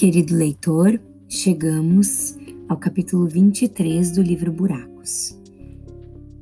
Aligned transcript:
Querido 0.00 0.34
leitor, 0.34 0.98
chegamos 1.28 2.34
ao 2.70 2.78
capítulo 2.78 3.26
23 3.26 4.12
do 4.12 4.22
livro 4.22 4.50
Buracos. 4.50 5.38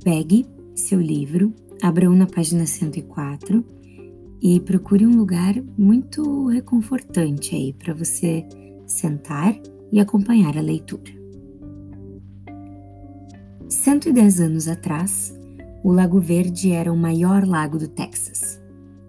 Pegue 0.05 0.47
seu 0.77 1.01
livro, 1.01 1.53
abra 1.83 2.09
na 2.09 2.29
página 2.29 2.65
104 2.65 3.65
e 4.41 4.61
procure 4.61 5.05
um 5.05 5.17
lugar 5.17 5.57
muito 5.77 6.47
reconfortante 6.47 7.57
aí 7.57 7.73
para 7.73 7.93
você 7.93 8.47
sentar 8.87 9.61
e 9.91 9.99
acompanhar 9.99 10.57
a 10.57 10.63
leitura. 10.63 11.13
110 13.69 14.41
anos 14.41 14.69
atrás, 14.69 15.37
o 15.83 15.91
Lago 15.91 16.21
Verde 16.21 16.71
era 16.71 16.93
o 16.93 16.97
maior 16.97 17.45
lago 17.45 17.77
do 17.77 17.89
Texas. 17.89 18.63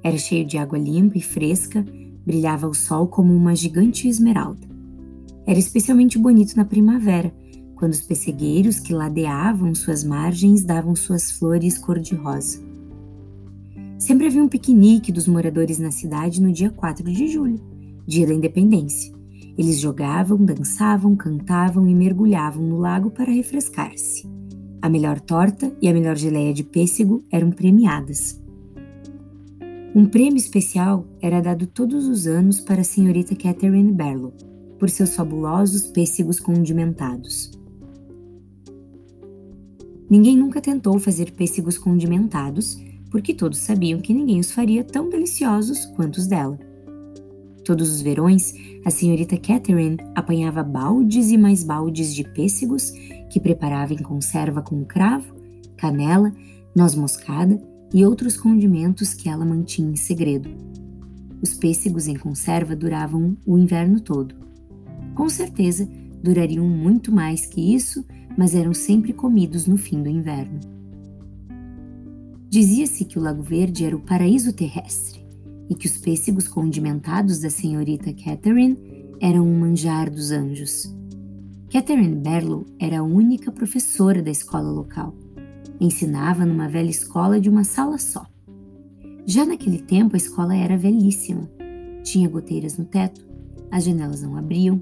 Era 0.04 0.18
cheio 0.18 0.44
de 0.44 0.58
água 0.58 0.80
limpa 0.80 1.20
e 1.20 1.22
fresca, 1.22 1.86
brilhava 2.30 2.68
o 2.68 2.76
sol 2.76 3.08
como 3.08 3.36
uma 3.36 3.56
gigante 3.56 4.08
esmeralda. 4.08 4.62
Era 5.48 5.58
especialmente 5.58 6.20
bonito 6.20 6.56
na 6.56 6.64
primavera, 6.64 7.34
quando 7.76 7.94
os 7.94 8.02
pessegueiros 8.02 8.80
que 8.80 8.94
ladeavam 8.94 9.74
suas 9.74 10.04
margens 10.04 10.64
davam 10.64 10.96
suas 10.96 11.32
flores 11.32 11.80
cor-de-rosa. 11.80 12.62
Sempre 13.98 14.28
havia 14.28 14.44
um 14.44 14.48
piquenique 14.48 15.12
dos 15.12 15.28
moradores 15.28 15.80
na 15.80 15.90
cidade 15.90 16.40
no 16.40 16.54
dia 16.54 16.70
4 16.70 17.04
de 17.12 17.28
julho, 17.28 17.60
dia 18.06 18.28
da 18.28 18.34
independência. 18.36 19.12
Eles 19.58 19.80
jogavam, 19.80 20.38
dançavam, 20.38 21.16
cantavam 21.16 21.88
e 21.88 21.96
mergulhavam 21.96 22.62
no 22.62 22.78
lago 22.78 23.10
para 23.10 23.32
refrescar-se. 23.32 24.30
A 24.80 24.88
melhor 24.88 25.20
torta 25.20 25.76
e 25.82 25.90
a 25.90 25.94
melhor 25.94 26.16
geleia 26.16 26.54
de 26.54 26.64
pêssego 26.64 27.24
eram 27.32 27.50
premiadas. 27.50 28.40
Um 29.96 30.06
prêmio 30.06 30.38
especial 30.38 31.04
era 31.20 31.42
dado 31.42 31.66
todos 31.66 32.08
os 32.08 32.28
anos 32.28 32.60
para 32.60 32.82
a 32.82 32.84
senhorita 32.84 33.36
Catherine 33.36 33.92
Barlow, 33.92 34.32
por 34.78 34.88
seus 34.88 35.16
fabulosos 35.16 35.88
pêssegos 35.88 36.40
condimentados. 36.40 37.50
Ninguém 40.08 40.38
nunca 40.38 40.62
tentou 40.62 41.00
fazer 41.00 41.32
pêssegos 41.32 41.76
condimentados, 41.76 42.80
porque 43.10 43.34
todos 43.34 43.58
sabiam 43.58 44.00
que 44.00 44.14
ninguém 44.14 44.40
os 44.40 44.52
faria 44.52 44.84
tão 44.84 45.10
deliciosos 45.10 45.86
quanto 45.96 46.18
os 46.18 46.28
dela. 46.28 46.60
Todos 47.66 47.90
os 47.90 48.02
verões, 48.02 48.54
a 48.86 48.92
senhorita 48.92 49.38
Catherine 49.38 49.98
apanhava 50.14 50.62
baldes 50.62 51.32
e 51.32 51.38
mais 51.38 51.64
baldes 51.64 52.14
de 52.14 52.24
pêssegos 52.24 52.92
que 53.32 53.40
preparava 53.40 53.94
em 53.94 54.04
conserva 54.04 54.62
com 54.62 54.86
cravo, 54.86 55.36
canela, 55.76 56.32
noz 56.76 56.94
moscada 56.94 57.60
e 57.94 58.06
outros 58.06 58.38
condimentos 58.38 59.14
que 59.14 59.30
ela 59.30 59.46
mantinha 59.46 59.92
em 59.92 59.96
segredo. 59.96 60.50
Os 61.42 61.54
pêssegos 61.54 62.08
em 62.08 62.16
conserva 62.16 62.76
duravam 62.76 63.38
o 63.46 63.58
inverno 63.58 64.00
todo. 64.00 64.36
Com 65.16 65.30
certeza, 65.30 65.90
durariam 66.22 66.68
muito 66.68 67.12
mais 67.12 67.46
que 67.46 67.74
isso, 67.74 68.06
mas 68.38 68.56
eram 68.56 68.74
sempre 68.74 69.14
comidos 69.14 69.66
no 69.66 69.78
fim 69.78 70.02
do 70.02 70.10
inverno. 70.10 70.60
Dizia-se 72.50 73.06
que 73.06 73.20
o 73.20 73.22
Lago 73.22 73.44
Verde 73.44 73.86
era 73.86 73.96
o 73.96 74.02
paraíso 74.02 74.52
terrestre 74.54 75.24
e 75.70 75.76
que 75.76 75.86
os 75.86 75.98
pêssegos 75.98 76.48
condimentados 76.48 77.40
da 77.40 77.50
senhorita 77.50 78.12
Catherine 78.14 78.78
eram 79.22 79.48
um 79.48 79.60
manjar 79.60 80.10
dos 80.10 80.32
anjos. 80.32 80.94
Catherine 81.72 82.16
Barlow 82.16 82.66
era 82.80 83.00
a 83.00 83.04
única 83.04 83.52
professora 83.52 84.24
da 84.24 84.32
escola 84.32 84.72
local. 84.72 85.14
Ensinava 85.80 86.46
numa 86.46 86.68
velha 86.68 86.90
escola 86.90 87.40
de 87.40 87.50
uma 87.50 87.64
sala 87.64 87.98
só. 87.98 88.26
Já 89.26 89.46
naquele 89.46 89.80
tempo 89.80 90.16
a 90.16 90.18
escola 90.18 90.56
era 90.56 90.76
velhíssima. 90.76 91.50
Tinha 92.04 92.28
goteiras 92.28 92.78
no 92.78 92.86
teto, 92.86 93.26
as 93.72 93.84
janelas 93.84 94.22
não 94.22 94.36
abriam, 94.36 94.82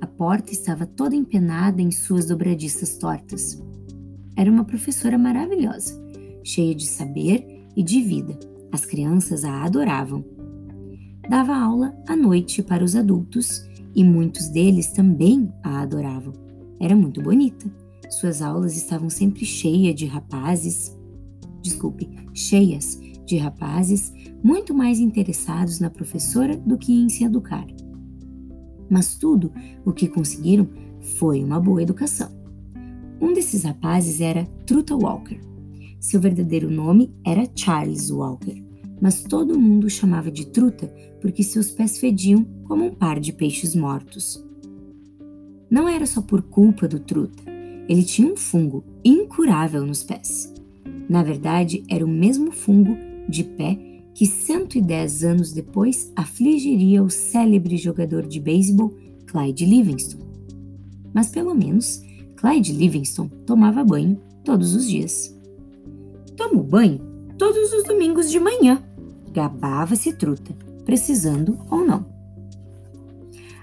a 0.00 0.06
porta 0.06 0.52
estava 0.52 0.84
toda 0.84 1.14
empenada 1.14 1.80
em 1.80 1.90
suas 1.90 2.26
dobradiças 2.26 2.96
tortas. 2.96 3.62
Era 4.36 4.50
uma 4.50 4.64
professora 4.64 5.16
maravilhosa, 5.16 5.98
cheia 6.42 6.74
de 6.74 6.86
saber 6.86 7.64
e 7.76 7.82
de 7.82 8.02
vida. 8.02 8.38
As 8.72 8.84
crianças 8.84 9.44
a 9.44 9.62
adoravam. 9.62 10.24
Dava 11.28 11.56
aula 11.56 11.96
à 12.06 12.16
noite 12.16 12.62
para 12.62 12.84
os 12.84 12.96
adultos 12.96 13.64
e 13.94 14.02
muitos 14.02 14.48
deles 14.48 14.88
também 14.88 15.50
a 15.62 15.80
adoravam. 15.80 16.32
Era 16.80 16.96
muito 16.96 17.22
bonita. 17.22 17.70
Suas 18.18 18.42
aulas 18.42 18.76
estavam 18.76 19.10
sempre 19.10 19.44
cheias 19.44 19.94
de 19.94 20.06
rapazes, 20.06 20.96
desculpe, 21.62 22.08
cheias 22.32 23.00
de 23.26 23.36
rapazes 23.36 24.12
muito 24.42 24.74
mais 24.74 25.00
interessados 25.00 25.80
na 25.80 25.90
professora 25.90 26.56
do 26.56 26.76
que 26.76 26.92
em 26.92 27.08
se 27.08 27.24
educar. 27.24 27.66
Mas 28.88 29.16
tudo 29.16 29.52
o 29.84 29.92
que 29.92 30.08
conseguiram 30.08 30.68
foi 31.00 31.42
uma 31.42 31.58
boa 31.58 31.82
educação. 31.82 32.30
Um 33.20 33.32
desses 33.32 33.64
rapazes 33.64 34.20
era 34.20 34.44
Truta 34.66 34.94
Walker. 34.94 35.40
Seu 35.98 36.20
verdadeiro 36.20 36.70
nome 36.70 37.14
era 37.24 37.48
Charles 37.54 38.10
Walker 38.10 38.64
mas 39.04 39.22
todo 39.22 39.58
mundo 39.60 39.84
o 39.84 39.90
chamava 39.90 40.30
de 40.30 40.46
truta 40.46 40.86
porque 41.20 41.42
seus 41.42 41.70
pés 41.70 41.98
fediam 41.98 42.42
como 42.64 42.86
um 42.86 42.94
par 42.94 43.20
de 43.20 43.34
peixes 43.34 43.74
mortos. 43.74 44.42
Não 45.70 45.86
era 45.86 46.06
só 46.06 46.22
por 46.22 46.40
culpa 46.40 46.86
do 46.88 46.98
truta, 46.98 47.42
ele 47.88 48.02
tinha 48.02 48.32
um 48.32 48.36
fungo 48.36 48.84
incurável 49.04 49.84
nos 49.84 50.02
pés. 50.02 50.52
Na 51.08 51.22
verdade, 51.22 51.84
era 51.88 52.04
o 52.04 52.08
mesmo 52.08 52.50
fungo 52.50 52.96
de 53.28 53.44
pé 53.44 53.78
que 54.14 54.26
110 54.26 55.24
anos 55.24 55.52
depois 55.52 56.12
afligiria 56.14 57.02
o 57.02 57.10
célebre 57.10 57.76
jogador 57.76 58.26
de 58.26 58.40
beisebol 58.40 58.94
Clyde 59.26 59.66
Livingston. 59.66 60.18
Mas 61.12 61.28
pelo 61.28 61.54
menos 61.54 62.02
Clyde 62.36 62.72
Livingston 62.72 63.28
tomava 63.44 63.84
banho 63.84 64.20
todos 64.44 64.74
os 64.74 64.86
dias. 64.86 65.34
Tomo 66.36 66.62
banho 66.62 67.00
todos 67.36 67.72
os 67.72 67.84
domingos 67.84 68.30
de 68.30 68.38
manhã, 68.38 68.82
gabava-se 69.32 70.12
Truta, 70.12 70.54
precisando 70.84 71.58
ou 71.70 71.84
não. 71.84 72.06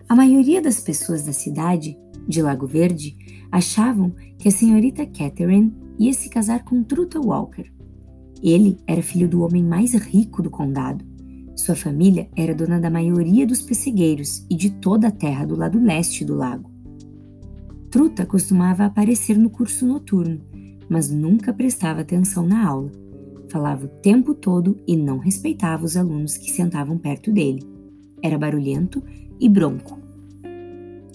A 0.09 0.15
maioria 0.15 0.61
das 0.61 0.81
pessoas 0.81 1.23
da 1.23 1.31
cidade, 1.31 1.97
de 2.31 2.41
Lago 2.41 2.65
Verde, 2.65 3.15
achavam 3.51 4.11
que 4.37 4.47
a 4.47 4.51
senhorita 4.51 5.05
Catherine 5.05 5.73
ia 5.99 6.13
se 6.13 6.29
casar 6.29 6.63
com 6.63 6.83
Truta 6.83 7.19
Walker. 7.19 7.65
Ele 8.41 8.77
era 8.87 9.03
filho 9.03 9.29
do 9.29 9.41
homem 9.41 9.63
mais 9.63 9.93
rico 9.93 10.41
do 10.41 10.49
condado. 10.49 11.05
Sua 11.55 11.75
família 11.75 12.27
era 12.35 12.55
dona 12.55 12.79
da 12.79 12.89
maioria 12.89 13.45
dos 13.45 13.61
pessegueiros 13.61 14.45
e 14.49 14.55
de 14.55 14.71
toda 14.71 15.09
a 15.09 15.11
terra 15.11 15.45
do 15.45 15.55
lado 15.55 15.79
leste 15.79 16.25
do 16.25 16.33
lago. 16.33 16.71
Truta 17.91 18.25
costumava 18.25 18.85
aparecer 18.85 19.37
no 19.37 19.49
curso 19.49 19.85
noturno, 19.85 20.39
mas 20.89 21.11
nunca 21.11 21.53
prestava 21.53 22.01
atenção 22.01 22.47
na 22.47 22.65
aula 22.65 22.91
Falava 23.51 23.83
o 23.83 23.89
tempo 23.89 24.33
todo 24.33 24.79
e 24.87 24.95
não 24.95 25.17
respeitava 25.17 25.83
os 25.83 25.97
alunos 25.97 26.37
que 26.37 26.49
sentavam 26.49 26.97
perto 26.97 27.33
dele. 27.33 27.61
Era 28.23 28.37
barulhento 28.37 29.03
e 29.41 29.49
bronco. 29.49 29.99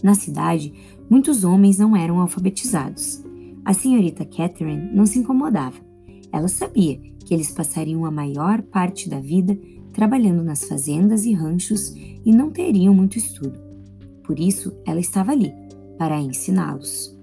Na 0.03 0.15
cidade, 0.15 0.73
muitos 1.09 1.45
homens 1.45 1.79
não 1.79 1.97
eram 1.97 2.21
alfabetizados. 2.21 3.23
A 3.65 3.73
senhorita 3.73 4.25
Catherine 4.25 4.91
não 4.95 5.07
se 5.07 5.19
incomodava. 5.19 5.77
Ela 6.33 6.49
sabia 6.49 7.01
que 7.25 7.35
eles 7.35 7.51
passariam 7.51 8.05
a 8.05 8.11
maior 8.11 8.63
parte 8.63 9.09
da 9.09 9.19
vida 9.19 9.59
trabalhando 9.93 10.45
nas 10.45 10.65
fazendas 10.65 11.25
e 11.25 11.33
ranchos 11.33 11.95
e 11.97 12.31
não 12.31 12.51
teriam 12.51 12.95
muito 12.95 13.17
estudo. 13.17 13.59
Por 14.23 14.39
isso, 14.39 14.73
ela 14.85 15.01
estava 15.01 15.33
ali, 15.33 15.53
para 15.97 16.21
ensiná-los. 16.21 17.17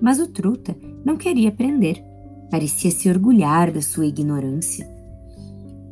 Mas 0.00 0.20
o 0.20 0.28
Truta 0.28 0.76
não 1.04 1.16
queria 1.16 1.48
aprender. 1.48 2.02
Parecia 2.50 2.90
se 2.90 3.08
orgulhar 3.08 3.72
da 3.72 3.82
sua 3.82 4.06
ignorância. 4.06 4.88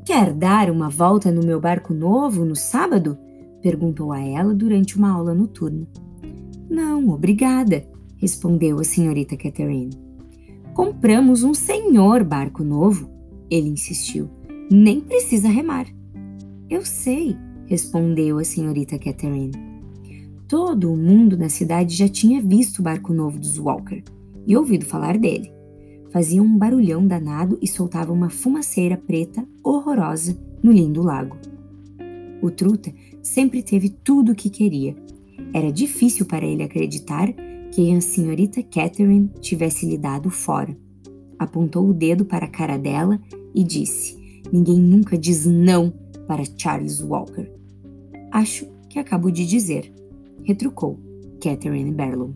Quer 0.04 0.32
dar 0.32 0.70
uma 0.70 0.88
volta 0.88 1.32
no 1.32 1.44
meu 1.44 1.60
barco 1.60 1.92
novo 1.92 2.44
no 2.44 2.54
sábado? 2.54 3.18
Perguntou 3.66 4.12
a 4.12 4.20
ela 4.20 4.54
durante 4.54 4.96
uma 4.96 5.10
aula 5.10 5.34
noturna. 5.34 5.88
Não, 6.70 7.08
obrigada, 7.08 7.84
respondeu 8.16 8.78
a 8.78 8.84
senhorita 8.84 9.36
Catherine. 9.36 9.90
Compramos 10.72 11.42
um 11.42 11.52
senhor 11.52 12.22
barco 12.22 12.62
novo, 12.62 13.10
ele 13.50 13.68
insistiu. 13.68 14.30
Nem 14.70 15.00
precisa 15.00 15.48
remar. 15.48 15.84
Eu 16.70 16.86
sei, 16.86 17.36
respondeu 17.66 18.38
a 18.38 18.44
senhorita 18.44 19.00
Catherine. 19.00 19.50
Todo 20.46 20.92
o 20.92 20.96
mundo 20.96 21.36
na 21.36 21.48
cidade 21.48 21.96
já 21.96 22.08
tinha 22.08 22.40
visto 22.40 22.78
o 22.78 22.82
barco 22.84 23.12
novo 23.12 23.36
dos 23.36 23.58
Walker 23.58 24.00
e 24.46 24.56
ouvido 24.56 24.84
falar 24.84 25.18
dele 25.18 25.52
fazia 26.12 26.40
um 26.40 26.56
barulhão 26.56 27.04
danado 27.04 27.58
e 27.60 27.66
soltava 27.66 28.12
uma 28.12 28.30
fumaceira 28.30 28.96
preta 28.96 29.44
horrorosa 29.62 30.38
no 30.62 30.70
lindo 30.70 31.02
lago. 31.02 31.36
O 32.42 32.50
Truta 32.50 32.92
sempre 33.22 33.62
teve 33.62 33.88
tudo 33.88 34.32
o 34.32 34.34
que 34.34 34.50
queria. 34.50 34.94
Era 35.52 35.72
difícil 35.72 36.26
para 36.26 36.44
ele 36.44 36.62
acreditar 36.62 37.32
que 37.72 37.92
a 37.92 38.00
senhorita 38.00 38.62
Catherine 38.62 39.30
tivesse 39.40 39.86
lhe 39.86 39.98
dado 39.98 40.30
fora. 40.30 40.76
Apontou 41.38 41.88
o 41.88 41.94
dedo 41.94 42.24
para 42.24 42.46
a 42.46 42.50
cara 42.50 42.78
dela 42.78 43.20
e 43.54 43.62
disse: 43.62 44.16
Ninguém 44.52 44.78
nunca 44.78 45.18
diz 45.18 45.44
não 45.44 45.92
para 46.26 46.44
Charles 46.56 47.00
Walker. 47.02 47.50
Acho 48.30 48.66
que 48.88 48.98
acabo 48.98 49.30
de 49.30 49.46
dizer, 49.46 49.92
retrucou 50.44 50.98
Catherine 51.40 51.92
Barlow. 51.92 52.34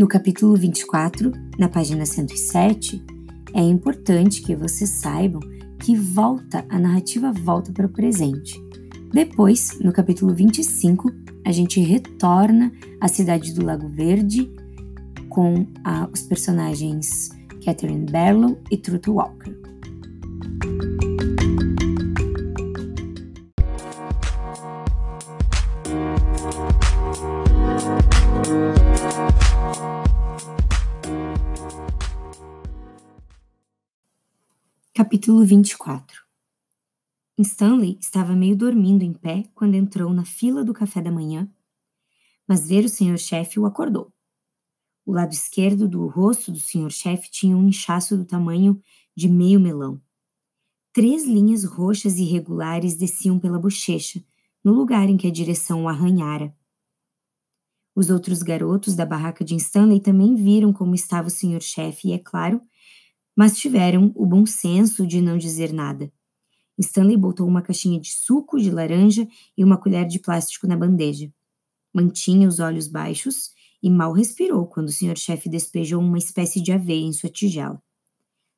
No 0.00 0.08
capítulo 0.08 0.56
24, 0.56 1.30
na 1.58 1.68
página 1.68 2.06
107, 2.06 3.04
é 3.52 3.60
importante 3.60 4.40
que 4.40 4.56
vocês 4.56 4.88
saibam 4.88 5.42
que 5.78 5.94
volta, 5.94 6.64
a 6.70 6.78
narrativa 6.78 7.30
volta 7.30 7.70
para 7.70 7.84
o 7.84 7.90
presente. 7.90 8.58
Depois, 9.12 9.78
no 9.78 9.92
capítulo 9.92 10.32
25, 10.34 11.12
a 11.44 11.52
gente 11.52 11.80
retorna 11.80 12.72
à 12.98 13.08
cidade 13.08 13.52
do 13.52 13.62
Lago 13.62 13.90
Verde 13.90 14.50
com 15.28 15.66
a, 15.84 16.08
os 16.10 16.22
personagens 16.22 17.28
Catherine 17.62 18.10
Barlow 18.10 18.58
e 18.70 18.78
Truth 18.78 19.06
Walker. 19.06 19.59
Capítulo 35.30 35.46
24 35.46 36.24
Stanley 37.38 37.96
estava 38.00 38.34
meio 38.34 38.56
dormindo 38.56 39.04
em 39.04 39.12
pé 39.12 39.44
quando 39.54 39.76
entrou 39.76 40.12
na 40.12 40.24
fila 40.24 40.64
do 40.64 40.74
café 40.74 41.00
da 41.00 41.12
manhã, 41.12 41.48
mas 42.48 42.66
ver 42.68 42.84
o 42.84 42.88
senhor-chefe 42.88 43.60
o 43.60 43.64
acordou. 43.64 44.12
O 45.06 45.12
lado 45.12 45.32
esquerdo 45.32 45.86
do 45.86 46.04
rosto 46.08 46.50
do 46.50 46.58
senhor-chefe 46.58 47.30
tinha 47.30 47.56
um 47.56 47.68
inchaço 47.68 48.16
do 48.16 48.24
tamanho 48.24 48.82
de 49.16 49.28
meio 49.28 49.60
melão. 49.60 50.02
Três 50.92 51.24
linhas 51.24 51.62
roxas 51.62 52.18
irregulares 52.18 52.96
desciam 52.96 53.38
pela 53.38 53.56
bochecha, 53.56 54.20
no 54.64 54.72
lugar 54.72 55.08
em 55.08 55.16
que 55.16 55.28
a 55.28 55.32
direção 55.32 55.84
o 55.84 55.88
arranhara. 55.88 56.52
Os 57.94 58.10
outros 58.10 58.42
garotos 58.42 58.96
da 58.96 59.06
barraca 59.06 59.44
de 59.44 59.54
Stanley 59.54 60.00
também 60.00 60.34
viram 60.34 60.72
como 60.72 60.92
estava 60.92 61.28
o 61.28 61.30
senhor-chefe 61.30 62.08
e, 62.08 62.12
é 62.14 62.18
claro, 62.18 62.60
mas 63.40 63.56
tiveram 63.56 64.12
o 64.14 64.26
bom 64.26 64.44
senso 64.44 65.06
de 65.06 65.18
não 65.18 65.38
dizer 65.38 65.72
nada. 65.72 66.12
Stanley 66.78 67.16
botou 67.16 67.48
uma 67.48 67.62
caixinha 67.62 67.98
de 67.98 68.12
suco 68.12 68.60
de 68.60 68.70
laranja 68.70 69.26
e 69.56 69.64
uma 69.64 69.78
colher 69.78 70.06
de 70.06 70.18
plástico 70.18 70.66
na 70.66 70.76
bandeja. 70.76 71.32
Mantinha 71.90 72.46
os 72.46 72.60
olhos 72.60 72.86
baixos 72.86 73.48
e 73.82 73.88
mal 73.88 74.12
respirou 74.12 74.66
quando 74.66 74.88
o 74.88 74.92
senhor-chefe 74.92 75.48
despejou 75.48 76.02
uma 76.02 76.18
espécie 76.18 76.60
de 76.60 76.70
aveia 76.70 77.06
em 77.06 77.14
sua 77.14 77.30
tigela. 77.30 77.82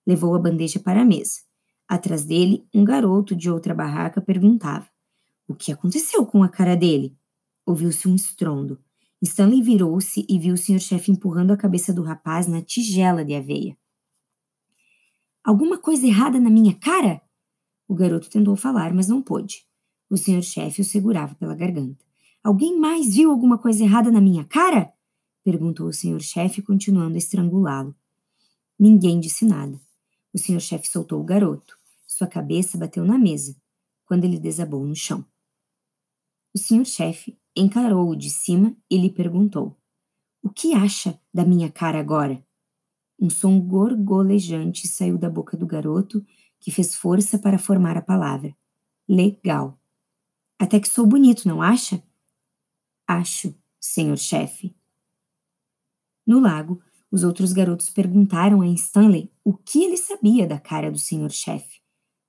Levou 0.05 0.35
a 0.35 0.39
bandeja 0.41 0.81
para 0.81 1.03
a 1.03 1.05
mesa. 1.05 1.43
Atrás 1.87 2.25
dele, 2.25 2.67
um 2.75 2.85
garoto 2.85 3.37
de 3.37 3.49
outra 3.49 3.73
barraca 3.73 4.21
perguntava: 4.21 4.89
O 5.47 5.55
que 5.55 5.71
aconteceu 5.71 6.27
com 6.27 6.43
a 6.43 6.49
cara 6.49 6.75
dele? 6.75 7.17
Ouviu-se 7.65 8.09
um 8.09 8.17
estrondo. 8.17 8.81
Stanley 9.23 9.63
virou-se 9.63 10.27
e 10.29 10.41
viu 10.41 10.55
o 10.55 10.59
senhor-chefe 10.59 11.13
empurrando 11.13 11.53
a 11.53 11.57
cabeça 11.57 11.95
do 11.95 12.03
rapaz 12.03 12.49
na 12.49 12.61
tigela 12.61 13.25
de 13.25 13.37
aveia. 13.37 13.77
Alguma 15.45 15.77
coisa 15.77 16.07
errada 16.07 16.39
na 16.39 16.49
minha 16.49 16.75
cara? 16.75 17.21
O 17.89 17.95
garoto 17.95 18.31
tentou 18.31 18.55
falar, 18.55 18.95
mas 18.95 19.09
não 19.09 19.21
pôde. 19.21 19.67
O 20.09 20.17
senhor-chefe 20.17 20.83
o 20.83 20.85
segurava 20.85 21.35
pela 21.35 21.55
garganta. 21.55 22.05
Alguém 22.45 22.79
mais 22.79 23.15
viu 23.15 23.31
alguma 23.31 23.59
coisa 23.59 23.83
errada 23.83 24.11
na 24.11 24.21
minha 24.21 24.45
cara? 24.45 24.93
perguntou 25.45 25.89
o 25.89 25.93
senhor-chefe, 25.93 26.63
continuando 26.63 27.15
a 27.15 27.19
estrangulá-lo. 27.19 27.95
Ninguém 28.79 29.19
disse 29.19 29.45
nada. 29.45 29.81
O 30.33 30.39
senhor-chefe 30.39 30.89
soltou 30.89 31.21
o 31.21 31.25
garoto. 31.25 31.77
Sua 32.07 32.27
cabeça 32.27 32.79
bateu 32.79 33.05
na 33.05 33.19
mesa, 33.19 33.57
quando 34.05 34.25
ele 34.25 34.39
desabou 34.39 34.85
no 34.87 34.95
chão. 34.95 35.25
O 36.55 36.59
senhor-chefe 36.59 37.37
encarou-o 37.57 38.15
de 38.15 38.31
cima 38.31 38.77
e 38.91 38.97
lhe 38.97 39.11
perguntou: 39.11 39.77
O 40.43 40.51
que 40.51 40.75
acha 40.75 41.19
da 41.33 41.45
minha 41.45 41.71
cara 41.71 41.99
agora? 41.99 42.45
Um 43.23 43.31
som 43.31 43.61
gorgolejante 43.61 44.89
saiu 44.89 45.17
da 45.17 45.31
boca 45.31 45.57
do 45.57 45.65
garoto, 45.65 46.27
que 46.59 46.73
fez 46.73 46.93
força 46.93 47.39
para 47.39 47.57
formar 47.57 47.97
a 47.97 48.03
palavra. 48.03 48.53
Legal. 49.09 49.79
Até 50.59 50.81
que 50.81 50.89
sou 50.89 51.07
bonito, 51.07 51.47
não 51.47 51.63
acha? 51.63 52.03
Acho, 53.07 53.55
senhor 53.79 54.19
chefe. 54.19 54.75
No 56.27 56.41
lago, 56.41 56.83
os 57.13 57.23
outros 57.23 57.53
garotos 57.53 57.91
perguntaram 57.91 58.61
a 58.61 58.67
Stanley 58.67 59.31
o 59.45 59.57
que 59.57 59.85
ele 59.85 59.97
sabia 59.97 60.45
da 60.45 60.59
cara 60.59 60.91
do 60.91 60.99
senhor 60.99 61.31
chefe, 61.31 61.81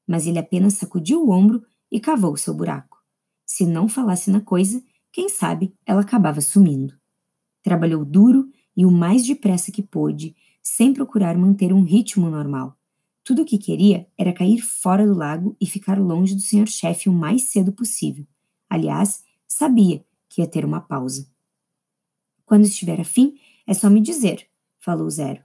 mas 0.08 0.28
ele 0.28 0.38
apenas 0.38 0.76
sacudiu 0.76 1.24
o 1.24 1.32
ombro 1.32 1.66
e 1.92 2.00
cavou 2.00 2.38
seu 2.38 2.54
buraco. 2.54 3.04
Se 3.48 3.66
não 3.66 3.90
falasse 3.90 4.30
na 4.30 4.42
coisa, 4.42 4.84
quem 5.12 5.28
sabe 5.28 5.76
ela 5.88 6.02
acabava 6.02 6.40
sumindo. 6.40 6.96
Trabalhou 7.64 8.06
duro 8.06 8.48
e 8.78 8.86
o 8.86 8.92
mais 8.92 9.26
depressa 9.26 9.72
que 9.72 9.82
pôde, 9.82 10.36
sem 10.64 10.94
procurar 10.94 11.38
manter 11.38 11.74
um 11.74 11.84
ritmo 11.84 12.30
normal. 12.30 12.78
Tudo 13.24 13.42
o 13.42 13.46
que 13.46 13.58
queria 13.58 14.08
era 14.18 14.34
cair 14.34 14.60
fora 14.60 15.06
do 15.06 15.14
lago 15.14 15.56
e 15.60 15.66
ficar 15.66 16.00
longe 16.00 16.34
do 16.34 16.42
senhor-chefe 16.42 17.10
o 17.10 17.14
mais 17.14 17.44
cedo 17.44 17.72
possível. 17.72 18.26
Aliás, 18.70 19.24
sabia 19.48 20.04
que 20.30 20.42
ia 20.42 20.48
ter 20.48 20.66
uma 20.66 20.82
pausa. 20.82 21.28
Quando 22.46 22.66
estiver 22.66 23.00
afim, 23.00 23.38
é 23.68 23.74
só 23.74 23.90
me 23.90 24.02
dizer, 24.02 24.48
falou 24.80 25.10
Zero. 25.10 25.42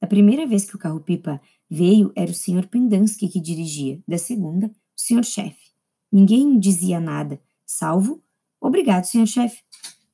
Da 0.00 0.06
primeira 0.06 0.46
vez 0.46 0.64
que 0.64 0.76
o 0.76 0.78
carro-pipa 0.78 1.40
veio, 1.68 2.12
era 2.14 2.30
o 2.30 2.34
senhor 2.34 2.66
Pendansky 2.66 3.28
que 3.28 3.40
dirigia, 3.40 4.02
da 4.06 4.18
segunda, 4.18 4.68
o 4.68 5.00
senhor-chefe. 5.00 5.70
Ninguém 6.12 6.58
dizia 6.58 7.00
nada, 7.00 7.40
salvo 7.66 8.22
obrigado, 8.60 9.04
senhor-chefe, 9.04 9.62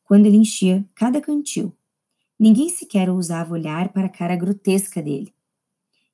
quando 0.05 0.27
ele 0.27 0.37
enchia 0.37 0.89
cada 0.95 1.21
cantil. 1.21 1.76
Ninguém 2.39 2.69
sequer 2.69 3.09
ousava 3.09 3.55
olhar 3.55 3.93
para 3.93 4.07
a 4.07 4.11
cara 4.11 4.37
grotesca 4.37 5.03
dele. 5.03 5.35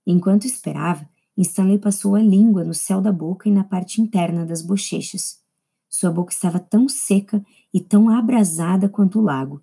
Enquanto 0.07 0.45
esperava, 0.45 1.09
Stanley 1.37 1.79
passou 1.79 2.15
a 2.15 2.23
língua 2.23 2.65
no 2.65 2.75
céu 2.75 3.01
da 3.01 3.11
boca 3.11 3.49
e 3.49 3.53
na 3.53 3.65
parte 3.65 4.01
interna 4.01 4.45
das 4.45 4.63
bochechas. 4.63 5.41
Sua 5.89 6.11
boca 6.11 6.33
estava 6.33 6.59
tão 6.59 6.89
seca 6.89 7.45
e 7.73 7.81
tão 7.81 8.09
abrasada 8.09 8.89
quanto 8.89 9.19
o 9.19 9.23
lago. 9.23 9.63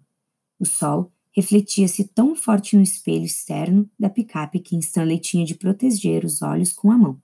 O 0.59 0.65
sol 0.65 1.11
refletia-se 1.31 2.03
tão 2.05 2.35
forte 2.35 2.75
no 2.75 2.81
espelho 2.81 3.25
externo 3.25 3.89
da 3.97 4.09
picape 4.09 4.59
que 4.59 4.75
Stanley 4.77 5.19
tinha 5.19 5.45
de 5.45 5.55
proteger 5.55 6.25
os 6.25 6.41
olhos 6.41 6.73
com 6.73 6.91
a 6.91 6.97
mão. 6.97 7.21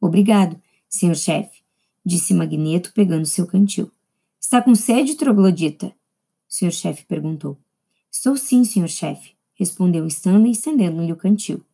Obrigado, 0.00 0.60
senhor 0.88 1.14
chefe, 1.14 1.62
disse 2.04 2.34
Magneto 2.34 2.92
pegando 2.92 3.26
seu 3.26 3.46
cantil. 3.46 3.90
Está 4.40 4.60
com 4.60 4.74
sede, 4.74 5.14
troglodita? 5.14 5.94
Senhor 6.48 6.72
chefe 6.72 7.04
perguntou. 7.04 7.61
Estou 8.14 8.36
sim, 8.36 8.62
senhor 8.62 8.90
chefe, 8.90 9.34
respondeu 9.54 10.06
Stanley, 10.06 10.52
estendendo-lhe 10.52 11.10
o 11.10 11.16
cantil. 11.16 11.64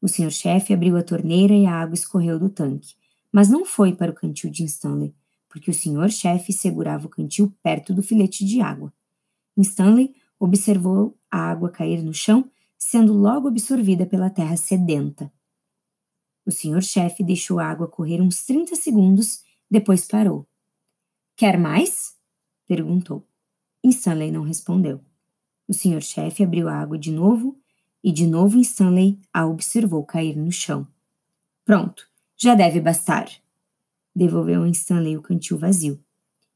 O 0.00 0.08
senhor 0.08 0.30
chefe 0.30 0.72
abriu 0.72 0.96
a 0.96 1.02
torneira 1.02 1.52
e 1.52 1.66
a 1.66 1.74
água 1.74 1.94
escorreu 1.94 2.38
do 2.38 2.48
tanque, 2.48 2.94
mas 3.30 3.50
não 3.50 3.66
foi 3.66 3.94
para 3.94 4.10
o 4.10 4.14
cantil 4.14 4.50
de 4.50 4.64
Stanley, 4.64 5.14
porque 5.50 5.70
o 5.70 5.74
senhor 5.74 6.10
chefe 6.10 6.50
segurava 6.50 7.06
o 7.06 7.10
cantil 7.10 7.54
perto 7.62 7.92
do 7.92 8.02
filete 8.02 8.42
de 8.42 8.62
água. 8.62 8.90
Stanley 9.58 10.16
observou 10.40 11.14
a 11.30 11.38
água 11.38 11.70
cair 11.70 12.02
no 12.02 12.14
chão, 12.14 12.50
sendo 12.78 13.12
logo 13.12 13.46
absorvida 13.46 14.06
pela 14.06 14.30
terra 14.30 14.56
sedenta. 14.56 15.30
O 16.46 16.50
senhor 16.50 16.82
chefe 16.82 17.22
deixou 17.22 17.60
a 17.60 17.66
água 17.66 17.86
correr 17.86 18.22
uns 18.22 18.46
30 18.46 18.74
segundos, 18.76 19.42
depois 19.70 20.06
parou. 20.06 20.48
Quer 21.36 21.58
mais? 21.58 22.16
perguntou. 22.66 23.28
Stanley 23.84 24.32
não 24.32 24.42
respondeu. 24.42 25.04
O 25.68 25.74
senhor-chefe 25.74 26.44
abriu 26.44 26.68
a 26.68 26.74
água 26.74 26.96
de 26.96 27.10
novo 27.10 27.58
e 28.02 28.12
de 28.12 28.26
novo 28.26 28.60
Stanley 28.60 29.18
a 29.32 29.46
observou 29.46 30.04
cair 30.04 30.36
no 30.36 30.52
chão. 30.52 30.86
Pronto, 31.64 32.08
já 32.36 32.54
deve 32.54 32.80
bastar. 32.80 33.28
Devolveu 34.14 34.62
a 34.62 34.68
Stanley 34.68 35.16
o 35.16 35.22
cantil 35.22 35.58
vazio. 35.58 36.00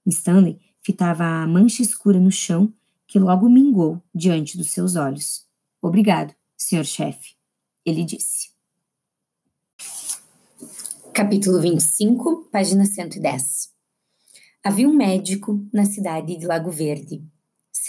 Stanley 0.07 0.61
fitava 0.81 1.25
a 1.25 1.47
mancha 1.47 1.83
escura 1.83 2.21
no 2.21 2.31
chão 2.31 2.73
que 3.07 3.19
logo 3.19 3.49
mingou 3.49 4.01
diante 4.15 4.57
dos 4.57 4.71
seus 4.71 4.95
olhos. 4.95 5.45
Obrigado, 5.83 6.33
senhor-chefe, 6.57 7.35
ele 7.85 8.05
disse. 8.05 8.51
Capítulo 11.13 11.61
25, 11.61 12.49
página 12.53 12.85
110. 12.85 13.75
Havia 14.63 14.89
um 14.89 14.95
médico 14.95 15.67
na 15.73 15.85
cidade 15.85 16.37
de 16.37 16.47
Lago 16.47 16.71
Verde 16.71 17.25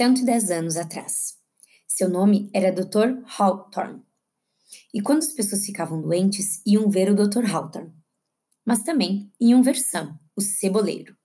110 0.02 0.50
anos 0.50 0.78
atrás. 0.78 1.36
Seu 1.88 2.10
nome 2.10 2.50
era 2.56 2.72
Dr. 2.72 3.24
Hawthorne. 3.38 4.02
E 4.92 5.00
quando 5.00 5.20
as 5.20 5.32
pessoas 5.32 5.64
ficavam 5.64 6.02
doentes, 6.02 6.60
iam 6.66 6.90
ver 6.90 7.12
o 7.12 7.16
Dr. 7.16 7.46
Hawthorne. 7.46 7.94
Mas 8.66 8.82
também 8.82 9.32
iam 9.40 9.62
ver 9.62 9.76
Sam, 9.76 10.20
o 10.36 10.42
ceboleiro. 10.42 11.16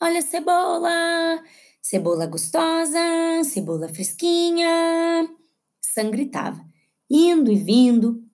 Olha 0.00 0.20
cebola! 0.22 1.40
Cebola 1.80 2.26
gostosa, 2.26 2.98
cebola 3.44 3.88
fresquinha! 3.88 5.28
Sam 5.80 6.10
gritava. 6.10 6.66
indo 7.08 7.52
e 7.52 7.54
vindo, 7.54 8.28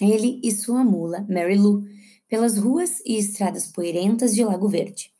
ele 0.00 0.40
e 0.42 0.50
sua 0.50 0.82
mula, 0.82 1.24
Mary 1.30 1.56
Lou, 1.56 1.84
pelas 2.26 2.58
ruas 2.58 2.98
e 3.06 3.18
estradas 3.18 3.70
poeirentas 3.70 4.34
de 4.34 4.42
Lago 4.42 4.66
Verde. 4.66 5.14